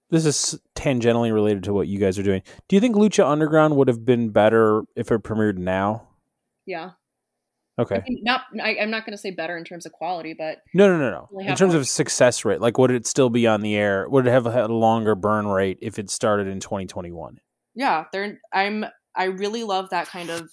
this 0.10 0.26
is 0.26 0.60
tangentially 0.76 1.34
related 1.34 1.64
to 1.64 1.74
what 1.74 1.88
you 1.88 2.00
guys 2.00 2.20
are 2.20 2.24
doing? 2.24 2.44
Do 2.68 2.76
you 2.76 2.80
think 2.80 2.96
Lucha 2.96 3.26
Underground 3.26 3.76
would 3.76 3.88
have 3.88 4.06
been 4.06 4.30
better 4.30 4.84
if 4.96 5.12
it 5.12 5.24
premiered 5.24 5.58
now? 5.58 6.08
Yeah. 6.66 6.92
Okay. 7.80 7.96
I 7.96 8.04
mean, 8.08 8.22
not, 8.24 8.42
I, 8.62 8.76
am 8.76 8.92
not 8.92 9.06
going 9.06 9.14
to 9.14 9.18
say 9.18 9.32
better 9.32 9.58
in 9.58 9.64
terms 9.64 9.88
of 9.88 9.92
quality, 9.92 10.36
but 10.38 10.60
no, 10.76 10.88
no, 10.88 10.98
no, 11.00 11.28
no. 11.32 11.40
In 11.40 11.56
terms 11.56 11.74
more. 11.74 11.82
of 11.82 11.88
success 11.88 12.46
rate, 12.46 12.62
like 12.62 12.78
would 12.78 12.92
it 12.92 13.08
still 13.08 13.32
be 13.32 13.48
on 13.48 13.62
the 13.62 13.76
air? 13.76 14.08
Would 14.08 14.28
it 14.28 14.30
have 14.30 14.46
had 14.46 14.70
a 14.70 14.74
longer 14.74 15.16
burn 15.16 15.48
rate 15.48 15.80
if 15.82 15.98
it 15.98 16.12
started 16.12 16.48
in 16.48 16.60
2021? 16.60 17.40
Yeah, 17.74 18.06
there. 18.14 18.40
I'm. 18.54 18.86
I 19.16 19.26
really 19.26 19.64
love 19.64 19.90
that 19.90 20.08
kind 20.08 20.30
of 20.30 20.52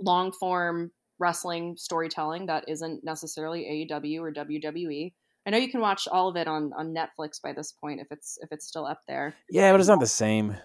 long 0.00 0.32
form 0.32 0.90
wrestling 1.18 1.76
storytelling 1.76 2.46
that 2.46 2.64
isn't 2.68 3.04
necessarily 3.04 3.88
AEW 3.90 4.20
or 4.20 4.32
WWE. 4.32 5.12
I 5.46 5.50
know 5.50 5.58
you 5.58 5.70
can 5.70 5.80
watch 5.80 6.08
all 6.10 6.28
of 6.28 6.36
it 6.36 6.48
on 6.48 6.72
on 6.76 6.94
Netflix 6.94 7.40
by 7.42 7.52
this 7.52 7.72
point 7.72 8.00
if 8.00 8.06
it's 8.10 8.38
if 8.40 8.50
it's 8.50 8.66
still 8.66 8.86
up 8.86 9.00
there. 9.06 9.34
Yeah, 9.50 9.72
but 9.72 9.80
it's 9.80 9.88
not 9.88 10.00
the 10.00 10.06
same. 10.06 10.56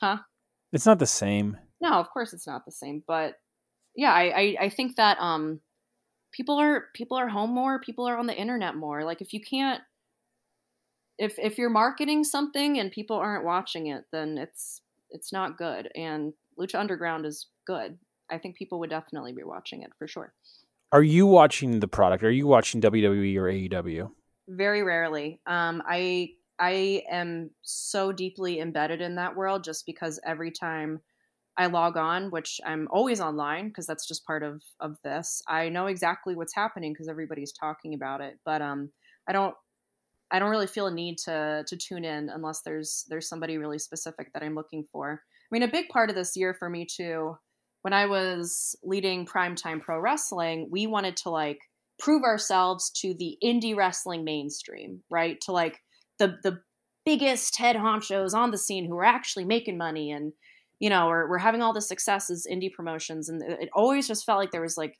Huh? 0.00 0.18
It's 0.72 0.86
not 0.86 0.98
the 0.98 1.06
same. 1.06 1.56
No, 1.80 1.92
of 1.92 2.10
course 2.10 2.32
it's 2.32 2.46
not 2.46 2.64
the 2.64 2.72
same. 2.72 3.02
But 3.06 3.34
yeah, 3.96 4.12
I 4.12 4.22
I, 4.22 4.56
I 4.62 4.68
think 4.68 4.96
that 4.96 5.18
um 5.20 5.60
people 6.32 6.60
are 6.60 6.86
people 6.94 7.16
are 7.16 7.28
home 7.28 7.50
more, 7.50 7.80
people 7.80 8.06
are 8.08 8.16
on 8.18 8.26
the 8.26 8.36
internet 8.36 8.76
more. 8.76 9.04
Like 9.04 9.20
if 9.20 9.32
you 9.32 9.40
can't 9.40 9.80
if 11.18 11.38
if 11.38 11.58
you're 11.58 11.70
marketing 11.70 12.24
something 12.24 12.78
and 12.78 12.90
people 12.90 13.16
aren't 13.16 13.44
watching 13.44 13.88
it, 13.88 14.04
then 14.12 14.38
it's 14.38 14.82
it's 15.10 15.32
not 15.32 15.58
good. 15.58 15.88
And 15.94 16.32
Lucha 16.58 16.78
Underground 16.78 17.26
is 17.26 17.46
good. 17.66 17.98
I 18.30 18.38
think 18.38 18.56
people 18.56 18.78
would 18.80 18.90
definitely 18.90 19.32
be 19.32 19.42
watching 19.42 19.82
it 19.82 19.90
for 19.98 20.06
sure. 20.06 20.32
Are 20.92 21.02
you 21.02 21.26
watching 21.26 21.80
the 21.80 21.88
product? 21.88 22.24
Are 22.24 22.30
you 22.30 22.46
watching 22.46 22.80
WWE 22.80 23.36
or 23.36 23.44
AEW? 23.44 24.10
Very 24.48 24.82
rarely. 24.82 25.40
Um, 25.46 25.82
I 25.86 26.30
I 26.58 27.02
am 27.10 27.50
so 27.62 28.12
deeply 28.12 28.60
embedded 28.60 29.00
in 29.00 29.14
that 29.14 29.36
world 29.36 29.64
just 29.64 29.86
because 29.86 30.20
every 30.26 30.50
time 30.50 31.00
I 31.56 31.66
log 31.66 31.96
on, 31.96 32.30
which 32.30 32.60
I'm 32.64 32.88
always 32.90 33.20
online 33.20 33.68
because 33.68 33.86
that's 33.86 34.06
just 34.06 34.26
part 34.26 34.42
of 34.42 34.62
of 34.80 34.96
this. 35.04 35.42
I 35.48 35.68
know 35.68 35.86
exactly 35.86 36.34
what's 36.34 36.54
happening 36.54 36.92
because 36.92 37.08
everybody's 37.08 37.52
talking 37.52 37.94
about 37.94 38.20
it, 38.20 38.38
but 38.44 38.62
um, 38.62 38.90
I 39.28 39.32
don't 39.32 39.54
I 40.30 40.38
don't 40.38 40.50
really 40.50 40.66
feel 40.66 40.86
a 40.86 40.94
need 40.94 41.18
to 41.18 41.64
to 41.66 41.76
tune 41.76 42.04
in 42.04 42.28
unless 42.28 42.62
there's 42.62 43.04
there's 43.08 43.28
somebody 43.28 43.58
really 43.58 43.78
specific 43.78 44.32
that 44.32 44.42
I'm 44.42 44.54
looking 44.54 44.86
for. 44.92 45.22
I 45.22 45.48
mean, 45.50 45.62
a 45.62 45.68
big 45.68 45.88
part 45.88 46.10
of 46.10 46.16
this 46.16 46.36
year 46.36 46.54
for 46.54 46.70
me 46.70 46.86
too, 46.86 47.36
when 47.82 47.92
I 47.92 48.06
was 48.06 48.76
leading 48.82 49.26
Primetime 49.26 49.80
Pro 49.80 49.98
Wrestling, 49.98 50.68
we 50.70 50.86
wanted 50.86 51.16
to 51.18 51.30
like 51.30 51.60
prove 51.98 52.22
ourselves 52.22 52.90
to 52.90 53.14
the 53.14 53.36
indie 53.42 53.76
wrestling 53.76 54.24
mainstream, 54.24 55.02
right? 55.10 55.40
To 55.42 55.52
like 55.52 55.80
the 56.18 56.38
the 56.42 56.60
biggest 57.04 57.56
head 57.58 57.76
honchos 57.76 58.34
on 58.34 58.50
the 58.50 58.58
scene 58.58 58.86
who 58.86 58.96
are 58.96 59.04
actually 59.04 59.44
making 59.44 59.78
money 59.78 60.10
and 60.10 60.32
you 60.78 60.90
know 60.90 61.06
we're, 61.06 61.28
we're 61.28 61.38
having 61.38 61.62
all 61.62 61.72
the 61.72 61.80
successes 61.80 62.46
indie 62.50 62.72
promotions 62.72 63.28
and 63.28 63.42
it 63.42 63.70
always 63.72 64.06
just 64.06 64.24
felt 64.24 64.38
like 64.38 64.50
there 64.50 64.60
was 64.60 64.76
like 64.76 64.98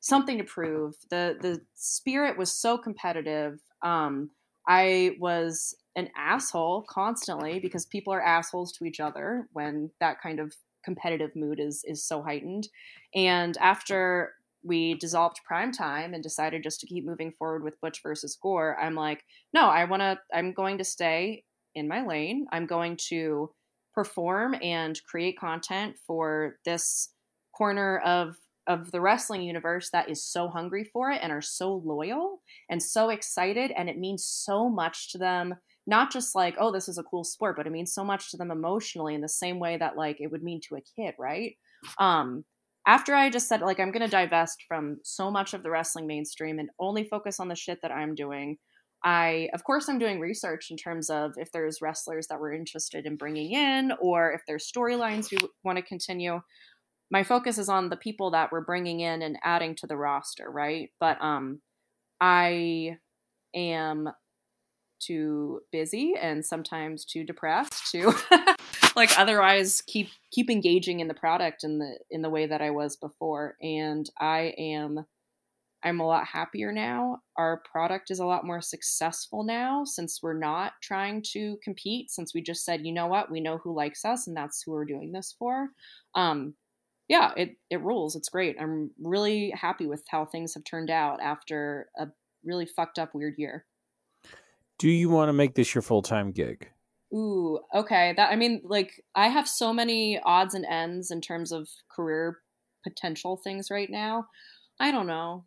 something 0.00 0.38
to 0.38 0.44
prove 0.44 0.94
the 1.10 1.36
the 1.40 1.60
spirit 1.74 2.38
was 2.38 2.50
so 2.50 2.78
competitive 2.78 3.60
um 3.82 4.30
i 4.66 5.14
was 5.20 5.74
an 5.94 6.08
asshole 6.16 6.84
constantly 6.88 7.58
because 7.58 7.84
people 7.86 8.12
are 8.12 8.22
assholes 8.22 8.72
to 8.72 8.84
each 8.84 9.00
other 9.00 9.46
when 9.52 9.90
that 10.00 10.20
kind 10.22 10.40
of 10.40 10.54
competitive 10.88 11.34
mood 11.36 11.60
is 11.60 11.84
is 11.84 12.04
so 12.04 12.22
heightened. 12.22 12.68
And 13.14 13.56
after 13.58 14.32
we 14.64 14.94
dissolved 14.94 15.40
prime 15.44 15.72
time 15.72 16.14
and 16.14 16.22
decided 16.22 16.64
just 16.64 16.80
to 16.80 16.86
keep 16.86 17.06
moving 17.06 17.30
forward 17.30 17.62
with 17.62 17.80
butch 17.80 18.02
versus 18.02 18.36
gore 18.42 18.76
i'm 18.82 18.96
like 18.96 19.22
no 19.54 19.68
i 19.68 19.84
want 19.84 20.02
to 20.02 20.18
i'm 20.34 20.52
going 20.52 20.76
to 20.78 20.84
stay 20.84 21.44
in 21.78 21.88
my 21.88 22.04
lane. 22.04 22.46
I'm 22.52 22.66
going 22.66 22.98
to 23.08 23.50
perform 23.94 24.56
and 24.62 25.00
create 25.04 25.38
content 25.38 25.96
for 26.06 26.56
this 26.64 27.10
corner 27.56 27.98
of 27.98 28.36
of 28.66 28.92
the 28.92 29.00
wrestling 29.00 29.40
universe 29.40 29.88
that 29.90 30.10
is 30.10 30.22
so 30.22 30.48
hungry 30.48 30.84
for 30.84 31.10
it 31.10 31.20
and 31.22 31.32
are 31.32 31.40
so 31.40 31.80
loyal 31.86 32.42
and 32.68 32.82
so 32.82 33.08
excited 33.08 33.70
and 33.70 33.88
it 33.88 33.96
means 33.96 34.26
so 34.26 34.68
much 34.68 35.10
to 35.10 35.16
them 35.16 35.54
not 35.88 36.12
just 36.12 36.36
like 36.36 36.54
oh 36.60 36.70
this 36.70 36.88
is 36.88 36.98
a 36.98 37.02
cool 37.02 37.24
sport 37.24 37.56
but 37.56 37.66
it 37.66 37.72
means 37.72 37.92
so 37.92 38.04
much 38.04 38.30
to 38.30 38.36
them 38.36 38.52
emotionally 38.52 39.14
in 39.14 39.20
the 39.20 39.28
same 39.28 39.58
way 39.58 39.76
that 39.76 39.96
like 39.96 40.20
it 40.20 40.30
would 40.30 40.42
mean 40.42 40.60
to 40.60 40.76
a 40.76 40.80
kid 40.96 41.14
right 41.18 41.56
um 41.98 42.44
after 42.88 43.14
I 43.14 43.28
just 43.28 43.48
said 43.48 43.60
like 43.60 43.78
I'm 43.78 43.92
going 43.92 44.04
to 44.04 44.08
divest 44.08 44.64
from 44.66 44.96
so 45.04 45.30
much 45.30 45.52
of 45.52 45.62
the 45.62 45.70
wrestling 45.70 46.06
mainstream 46.06 46.58
and 46.58 46.70
only 46.80 47.04
focus 47.04 47.38
on 47.38 47.48
the 47.48 47.54
shit 47.54 47.80
that 47.82 47.92
I'm 47.92 48.14
doing, 48.14 48.56
I 49.04 49.50
of 49.52 49.62
course 49.62 49.88
I'm 49.88 49.98
doing 49.98 50.18
research 50.18 50.70
in 50.70 50.78
terms 50.78 51.10
of 51.10 51.32
if 51.36 51.52
there's 51.52 51.82
wrestlers 51.82 52.28
that 52.28 52.40
we're 52.40 52.54
interested 52.54 53.04
in 53.04 53.16
bringing 53.16 53.52
in 53.52 53.92
or 54.00 54.32
if 54.32 54.40
there's 54.48 54.72
storylines 54.72 55.30
we 55.30 55.36
want 55.62 55.76
to 55.76 55.82
continue. 55.82 56.40
My 57.10 57.22
focus 57.22 57.58
is 57.58 57.68
on 57.68 57.90
the 57.90 57.96
people 57.96 58.30
that 58.30 58.50
we're 58.50 58.64
bringing 58.64 59.00
in 59.00 59.20
and 59.20 59.38
adding 59.44 59.74
to 59.76 59.86
the 59.86 59.96
roster, 59.96 60.50
right? 60.50 60.88
But 60.98 61.20
um 61.20 61.60
I 62.22 62.96
am 63.54 64.08
too 64.98 65.60
busy 65.72 66.14
and 66.20 66.44
sometimes 66.44 67.04
too 67.04 67.24
depressed 67.24 67.90
to 67.90 68.12
like 68.96 69.18
otherwise 69.18 69.82
keep 69.86 70.08
keep 70.30 70.50
engaging 70.50 71.00
in 71.00 71.08
the 71.08 71.14
product 71.14 71.64
in 71.64 71.78
the 71.78 71.98
in 72.10 72.22
the 72.22 72.30
way 72.30 72.46
that 72.46 72.62
I 72.62 72.70
was 72.70 72.96
before 72.96 73.56
and 73.62 74.08
I 74.20 74.54
am 74.58 75.06
I'm 75.82 76.00
a 76.00 76.06
lot 76.06 76.26
happier 76.26 76.72
now. 76.72 77.18
Our 77.36 77.62
product 77.70 78.10
is 78.10 78.18
a 78.18 78.26
lot 78.26 78.44
more 78.44 78.60
successful 78.60 79.44
now 79.44 79.84
since 79.84 80.20
we're 80.20 80.38
not 80.38 80.72
trying 80.82 81.22
to 81.32 81.56
compete 81.62 82.10
since 82.10 82.34
we 82.34 82.42
just 82.42 82.64
said, 82.64 82.84
"You 82.84 82.92
know 82.92 83.06
what? 83.06 83.30
We 83.30 83.40
know 83.40 83.58
who 83.58 83.74
likes 83.74 84.04
us 84.04 84.26
and 84.26 84.36
that's 84.36 84.62
who 84.62 84.72
we're 84.72 84.84
doing 84.84 85.12
this 85.12 85.34
for." 85.38 85.68
Um 86.14 86.54
yeah, 87.08 87.32
it 87.36 87.56
it 87.70 87.82
rules. 87.82 88.16
It's 88.16 88.28
great. 88.28 88.56
I'm 88.60 88.90
really 89.02 89.50
happy 89.50 89.86
with 89.86 90.04
how 90.08 90.26
things 90.26 90.54
have 90.54 90.64
turned 90.64 90.90
out 90.90 91.20
after 91.22 91.88
a 91.98 92.08
really 92.44 92.66
fucked 92.66 92.98
up 92.98 93.14
weird 93.14 93.34
year. 93.38 93.64
Do 94.78 94.88
you 94.88 95.08
want 95.08 95.28
to 95.28 95.32
make 95.32 95.54
this 95.54 95.74
your 95.74 95.82
full 95.82 96.02
time 96.02 96.32
gig? 96.32 96.68
Ooh, 97.14 97.60
okay. 97.74 98.12
That 98.16 98.30
I 98.30 98.36
mean, 98.36 98.60
like 98.64 99.02
I 99.14 99.28
have 99.28 99.48
so 99.48 99.72
many 99.72 100.20
odds 100.20 100.54
and 100.54 100.66
ends 100.66 101.10
in 101.10 101.20
terms 101.20 101.52
of 101.52 101.68
career 101.94 102.38
potential 102.84 103.40
things 103.42 103.70
right 103.70 103.88
now. 103.90 104.26
I 104.80 104.90
don't 104.90 105.06
know. 105.06 105.46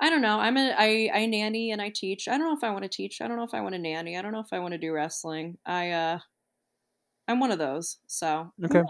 I 0.00 0.10
don't 0.10 0.22
know. 0.22 0.40
I'm 0.40 0.56
a 0.56 0.74
I 0.78 1.10
I 1.14 1.26
nanny 1.26 1.72
and 1.72 1.82
I 1.82 1.90
teach. 1.94 2.28
I 2.28 2.32
don't 2.38 2.48
know 2.48 2.56
if 2.56 2.64
I 2.64 2.70
want 2.70 2.84
to 2.84 2.88
teach. 2.88 3.20
I 3.20 3.28
don't 3.28 3.36
know 3.36 3.44
if 3.44 3.54
I 3.54 3.60
want 3.62 3.74
to 3.74 3.78
nanny. 3.80 4.16
I 4.16 4.22
don't 4.22 4.32
know 4.32 4.40
if 4.40 4.52
I 4.52 4.58
want 4.60 4.72
to 4.72 4.78
do 4.78 4.92
wrestling. 4.92 5.58
I 5.66 5.90
uh 5.92 6.18
I'm 7.28 7.40
one 7.40 7.52
of 7.52 7.58
those. 7.58 7.98
So 8.06 8.52
Okay. 8.64 8.82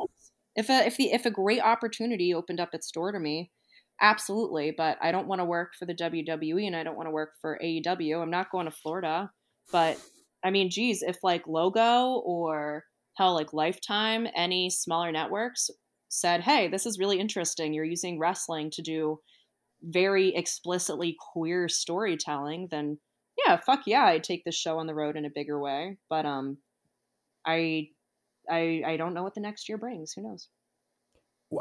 If 0.56 0.68
a 0.68 0.86
if 0.86 0.96
the 0.96 1.12
if 1.12 1.26
a 1.26 1.30
great 1.30 1.62
opportunity 1.62 2.34
opened 2.34 2.60
up 2.60 2.70
its 2.74 2.90
door 2.90 3.12
to 3.12 3.20
me, 3.20 3.50
absolutely. 4.00 4.72
But 4.76 4.98
I 5.00 5.12
don't 5.12 5.28
want 5.28 5.40
to 5.40 5.44
work 5.44 5.72
for 5.78 5.86
the 5.86 5.94
WWE 5.94 6.66
and 6.66 6.76
I 6.76 6.82
don't 6.82 6.96
want 6.96 7.06
to 7.08 7.12
work 7.12 7.32
for 7.40 7.58
AEW. 7.62 8.22
I'm 8.22 8.30
not 8.30 8.50
going 8.50 8.66
to 8.66 8.72
Florida. 8.72 9.30
But 9.72 9.98
I 10.44 10.50
mean, 10.50 10.70
geez, 10.70 11.02
if 11.02 11.18
like 11.22 11.46
Logo 11.46 12.22
or 12.24 12.84
hell, 13.16 13.34
like 13.34 13.52
Lifetime, 13.52 14.26
any 14.34 14.70
smaller 14.70 15.12
networks 15.12 15.70
said, 16.08 16.40
hey, 16.40 16.68
this 16.68 16.86
is 16.86 16.98
really 16.98 17.20
interesting. 17.20 17.72
You're 17.72 17.84
using 17.84 18.18
wrestling 18.18 18.70
to 18.72 18.82
do 18.82 19.20
very 19.82 20.34
explicitly 20.34 21.16
queer 21.32 21.68
storytelling, 21.68 22.68
then 22.70 22.98
yeah, 23.46 23.56
fuck 23.56 23.82
yeah, 23.86 24.04
I'd 24.04 24.24
take 24.24 24.44
this 24.44 24.56
show 24.56 24.78
on 24.78 24.86
the 24.86 24.94
road 24.94 25.16
in 25.16 25.24
a 25.24 25.30
bigger 25.34 25.58
way. 25.58 25.98
But 26.08 26.26
um 26.26 26.58
I 27.46 27.88
I 28.50 28.82
I 28.86 28.96
don't 28.96 29.14
know 29.14 29.22
what 29.22 29.34
the 29.34 29.40
next 29.40 29.68
year 29.68 29.78
brings. 29.78 30.12
Who 30.12 30.22
knows? 30.22 30.48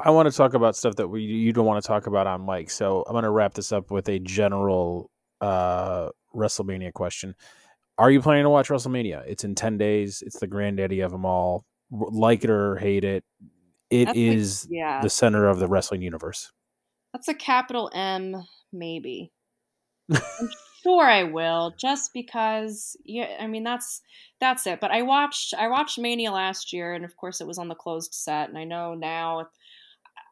I 0.04 0.12
want 0.12 0.30
to 0.30 0.36
talk 0.36 0.54
about 0.54 0.76
stuff 0.76 0.96
that 0.98 1.08
we 1.08 1.22
you 1.22 1.54
don't 1.54 1.66
want 1.66 1.82
to 1.82 1.88
talk 1.88 2.08
about 2.08 2.28
on 2.28 2.46
mic. 2.46 2.70
So 2.70 3.04
I'm 3.08 3.14
going 3.14 3.24
to 3.24 3.32
wrap 3.32 3.54
this 3.54 3.72
up 3.72 3.92
with 3.92 4.10
a 4.10 4.20
general 4.20 5.10
uh 5.42 6.10
WrestleMania 6.36 6.94
question. 6.94 7.36
Are 8.00 8.10
you 8.10 8.22
planning 8.22 8.46
to 8.46 8.50
watch 8.50 8.70
WrestleMania? 8.70 9.24
It's 9.28 9.44
in 9.44 9.56
10 9.56 9.78
days. 9.78 10.24
It's 10.26 10.40
the 10.40 10.48
granddaddy 10.48 11.02
of 11.02 11.12
them 11.12 11.26
all. 11.26 11.66
Like 11.92 12.46
it 12.46 12.50
or 12.50 12.78
hate 12.78 13.04
it, 13.04 13.26
it 13.90 14.06
That's 14.06 14.18
is 14.18 14.66
like, 14.66 14.78
yeah. 14.78 15.02
the 15.02 15.10
center 15.10 15.48
of 15.48 15.60
the 15.60 15.68
wrestling 15.68 16.02
universe. 16.02 16.52
That's 17.14 17.28
a 17.28 17.34
capital 17.34 17.92
M, 17.94 18.36
maybe. 18.72 19.32
I'm 20.12 20.22
sure 20.84 21.04
I 21.04 21.24
will, 21.24 21.74
just 21.78 22.12
because. 22.14 22.96
Yeah, 23.04 23.36
I 23.40 23.48
mean 23.48 23.64
that's 23.64 24.02
that's 24.40 24.68
it. 24.68 24.80
But 24.80 24.92
I 24.92 25.02
watched 25.02 25.54
I 25.58 25.68
watched 25.68 25.98
Mania 25.98 26.32
last 26.32 26.72
year, 26.72 26.94
and 26.94 27.04
of 27.04 27.16
course 27.18 27.42
it 27.42 27.48
was 27.48 27.58
on 27.58 27.68
the 27.68 27.76
closed 27.76 28.14
set. 28.14 28.50
And 28.50 28.58
I 28.58 28.64
know 28.64 28.94
now, 28.94 29.48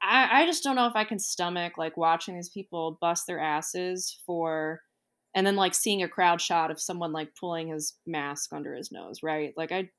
I 0.02 0.44
I 0.44 0.46
just 0.46 0.64
don't 0.64 0.76
know 0.76 0.88
if 0.88 0.96
I 0.96 1.04
can 1.04 1.20
stomach 1.20 1.78
like 1.78 1.98
watching 1.98 2.36
these 2.36 2.50
people 2.50 3.00
bust 3.02 3.26
their 3.28 3.40
asses 3.40 4.22
for, 4.26 4.82
and 5.36 5.46
then 5.46 5.56
like 5.56 5.76
seeing 5.76 6.04
a 6.04 6.10
crowd 6.10 6.42
shot 6.42 6.72
of 6.72 6.82
someone 6.82 7.12
like 7.12 7.36
pulling 7.40 7.70
his 7.70 7.94
mask 8.06 8.54
under 8.54 8.74
his 8.74 8.92
nose, 8.92 9.24
right? 9.24 9.54
Like 9.58 9.72
I. 9.72 9.90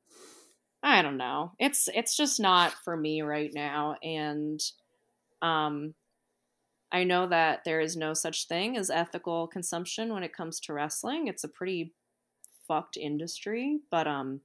I 0.81 1.03
don't 1.03 1.17
know. 1.17 1.51
It's 1.59 1.88
it's 1.93 2.17
just 2.17 2.38
not 2.38 2.73
for 2.85 2.97
me 2.97 3.23
right 3.23 3.51
now, 3.53 3.97
and 4.01 4.61
um, 5.43 5.95
I 6.91 7.05
know 7.05 7.27
that 7.29 7.64
there 7.64 7.81
is 7.81 7.97
no 7.97 8.14
such 8.14 8.47
thing 8.47 8.77
as 8.77 8.91
ethical 8.91 9.47
consumption 9.47 10.12
when 10.12 10.23
it 10.23 10.33
comes 10.33 10.61
to 10.61 10.73
wrestling. 10.73 11.27
It's 11.27 11.45
a 11.45 11.49
pretty 11.49 11.93
fucked 12.67 12.97
industry, 12.97 13.81
but 13.91 14.07
um 14.07 14.41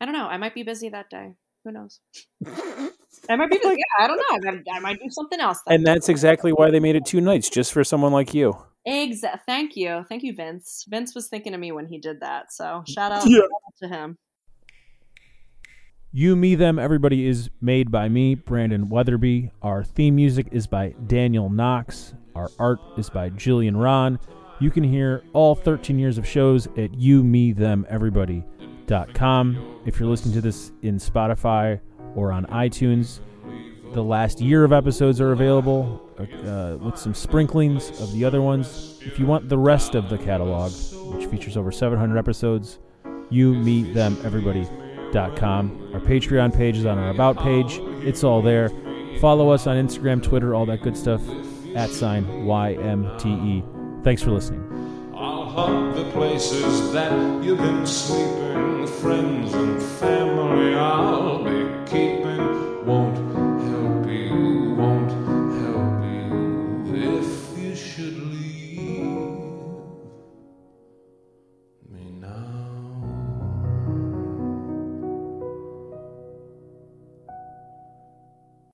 I 0.00 0.04
don't 0.04 0.14
know. 0.14 0.26
I 0.26 0.36
might 0.36 0.54
be 0.54 0.62
busy 0.62 0.88
that 0.90 1.10
day. 1.10 1.34
Who 1.64 1.72
knows? 1.72 2.00
I 2.46 3.36
might 3.36 3.50
be 3.50 3.58
like, 3.64 3.78
Yeah, 3.78 4.04
I 4.04 4.06
don't 4.06 4.16
know. 4.18 4.48
I 4.48 4.52
might, 4.52 4.64
I 4.72 4.78
might 4.80 5.00
do 5.00 5.10
something 5.10 5.40
else. 5.40 5.60
That 5.66 5.74
And 5.74 5.86
that's 5.86 6.08
exactly 6.08 6.52
why 6.52 6.70
they 6.70 6.80
made 6.80 6.96
it 6.96 7.06
two 7.06 7.20
nights, 7.20 7.50
just 7.50 7.72
for 7.72 7.84
someone 7.84 8.12
like 8.12 8.34
you. 8.34 8.56
Exa- 8.86 9.40
Thank 9.46 9.76
you. 9.76 10.04
Thank 10.08 10.22
you, 10.22 10.34
Vince. 10.34 10.84
Vince 10.88 11.14
was 11.14 11.28
thinking 11.28 11.54
of 11.54 11.60
me 11.60 11.72
when 11.72 11.86
he 11.86 11.98
did 11.98 12.20
that. 12.20 12.52
So 12.52 12.84
shout 12.86 13.10
out 13.12 13.24
Yeah. 13.26 13.40
to 13.82 13.88
him. 13.88 14.16
You, 16.12 16.34
Me, 16.36 16.54
Them, 16.54 16.78
Everybody 16.78 17.26
is 17.26 17.50
made 17.60 17.90
by 17.90 18.08
me, 18.08 18.34
Brandon 18.36 18.88
Weatherby. 18.88 19.50
Our 19.60 19.84
theme 19.84 20.16
music 20.16 20.48
is 20.52 20.66
by 20.66 20.94
Daniel 21.06 21.50
Knox. 21.50 22.14
Our 22.34 22.48
art 22.58 22.78
is 22.96 23.10
by 23.10 23.30
Jillian 23.30 23.78
Ron. 23.82 24.18
You 24.60 24.70
can 24.70 24.82
hear 24.84 25.22
all 25.34 25.54
13 25.54 25.98
years 25.98 26.16
of 26.16 26.26
shows 26.26 26.66
at 26.78 26.94
you, 26.94 27.22
me, 27.22 27.52
them, 27.52 27.84
everybody.com. 27.90 29.80
If 29.84 30.00
you're 30.00 30.08
listening 30.08 30.34
to 30.34 30.40
this 30.40 30.72
in 30.80 30.96
Spotify 30.96 31.80
or 32.14 32.32
on 32.32 32.46
iTunes, 32.46 33.20
the 33.92 34.02
last 34.02 34.40
year 34.40 34.64
of 34.64 34.72
episodes 34.72 35.20
are 35.20 35.32
available 35.32 36.05
uh, 36.18 36.76
with 36.80 36.98
some 36.98 37.14
sprinklings 37.14 38.00
of 38.00 38.12
the 38.12 38.24
other 38.24 38.42
ones. 38.42 39.00
If 39.02 39.18
you 39.18 39.26
want 39.26 39.48
the 39.48 39.58
rest 39.58 39.94
of 39.94 40.08
the 40.08 40.18
catalog, 40.18 40.72
which 41.14 41.26
features 41.26 41.56
over 41.56 41.70
700 41.70 42.18
episodes, 42.18 42.78
you, 43.30 43.54
me, 43.54 43.92
them, 43.92 44.18
everybody.com. 44.24 45.90
Our 45.94 46.00
Patreon 46.00 46.54
page 46.54 46.76
is 46.76 46.86
on 46.86 46.98
our 46.98 47.10
About 47.10 47.38
page. 47.38 47.78
It's 48.04 48.24
all 48.24 48.42
there. 48.42 48.70
Follow 49.20 49.50
us 49.50 49.66
on 49.66 49.76
Instagram, 49.76 50.22
Twitter, 50.22 50.54
all 50.54 50.66
that 50.66 50.82
good 50.82 50.96
stuff. 50.96 51.22
At 51.74 51.90
sign 51.90 52.24
YMTE. 52.24 54.02
Thanks 54.02 54.22
for 54.22 54.30
listening. 54.30 54.62
I'll 55.14 55.92
the 55.92 56.10
places 56.12 56.92
that 56.92 57.12
you've 57.42 57.58
been 57.58 57.86
sleeping. 57.86 58.86
Friends 58.86 59.52
and 59.54 59.82
family 59.82 60.74
I'll 60.74 61.42
be 61.44 61.90
keeping. 61.90 62.25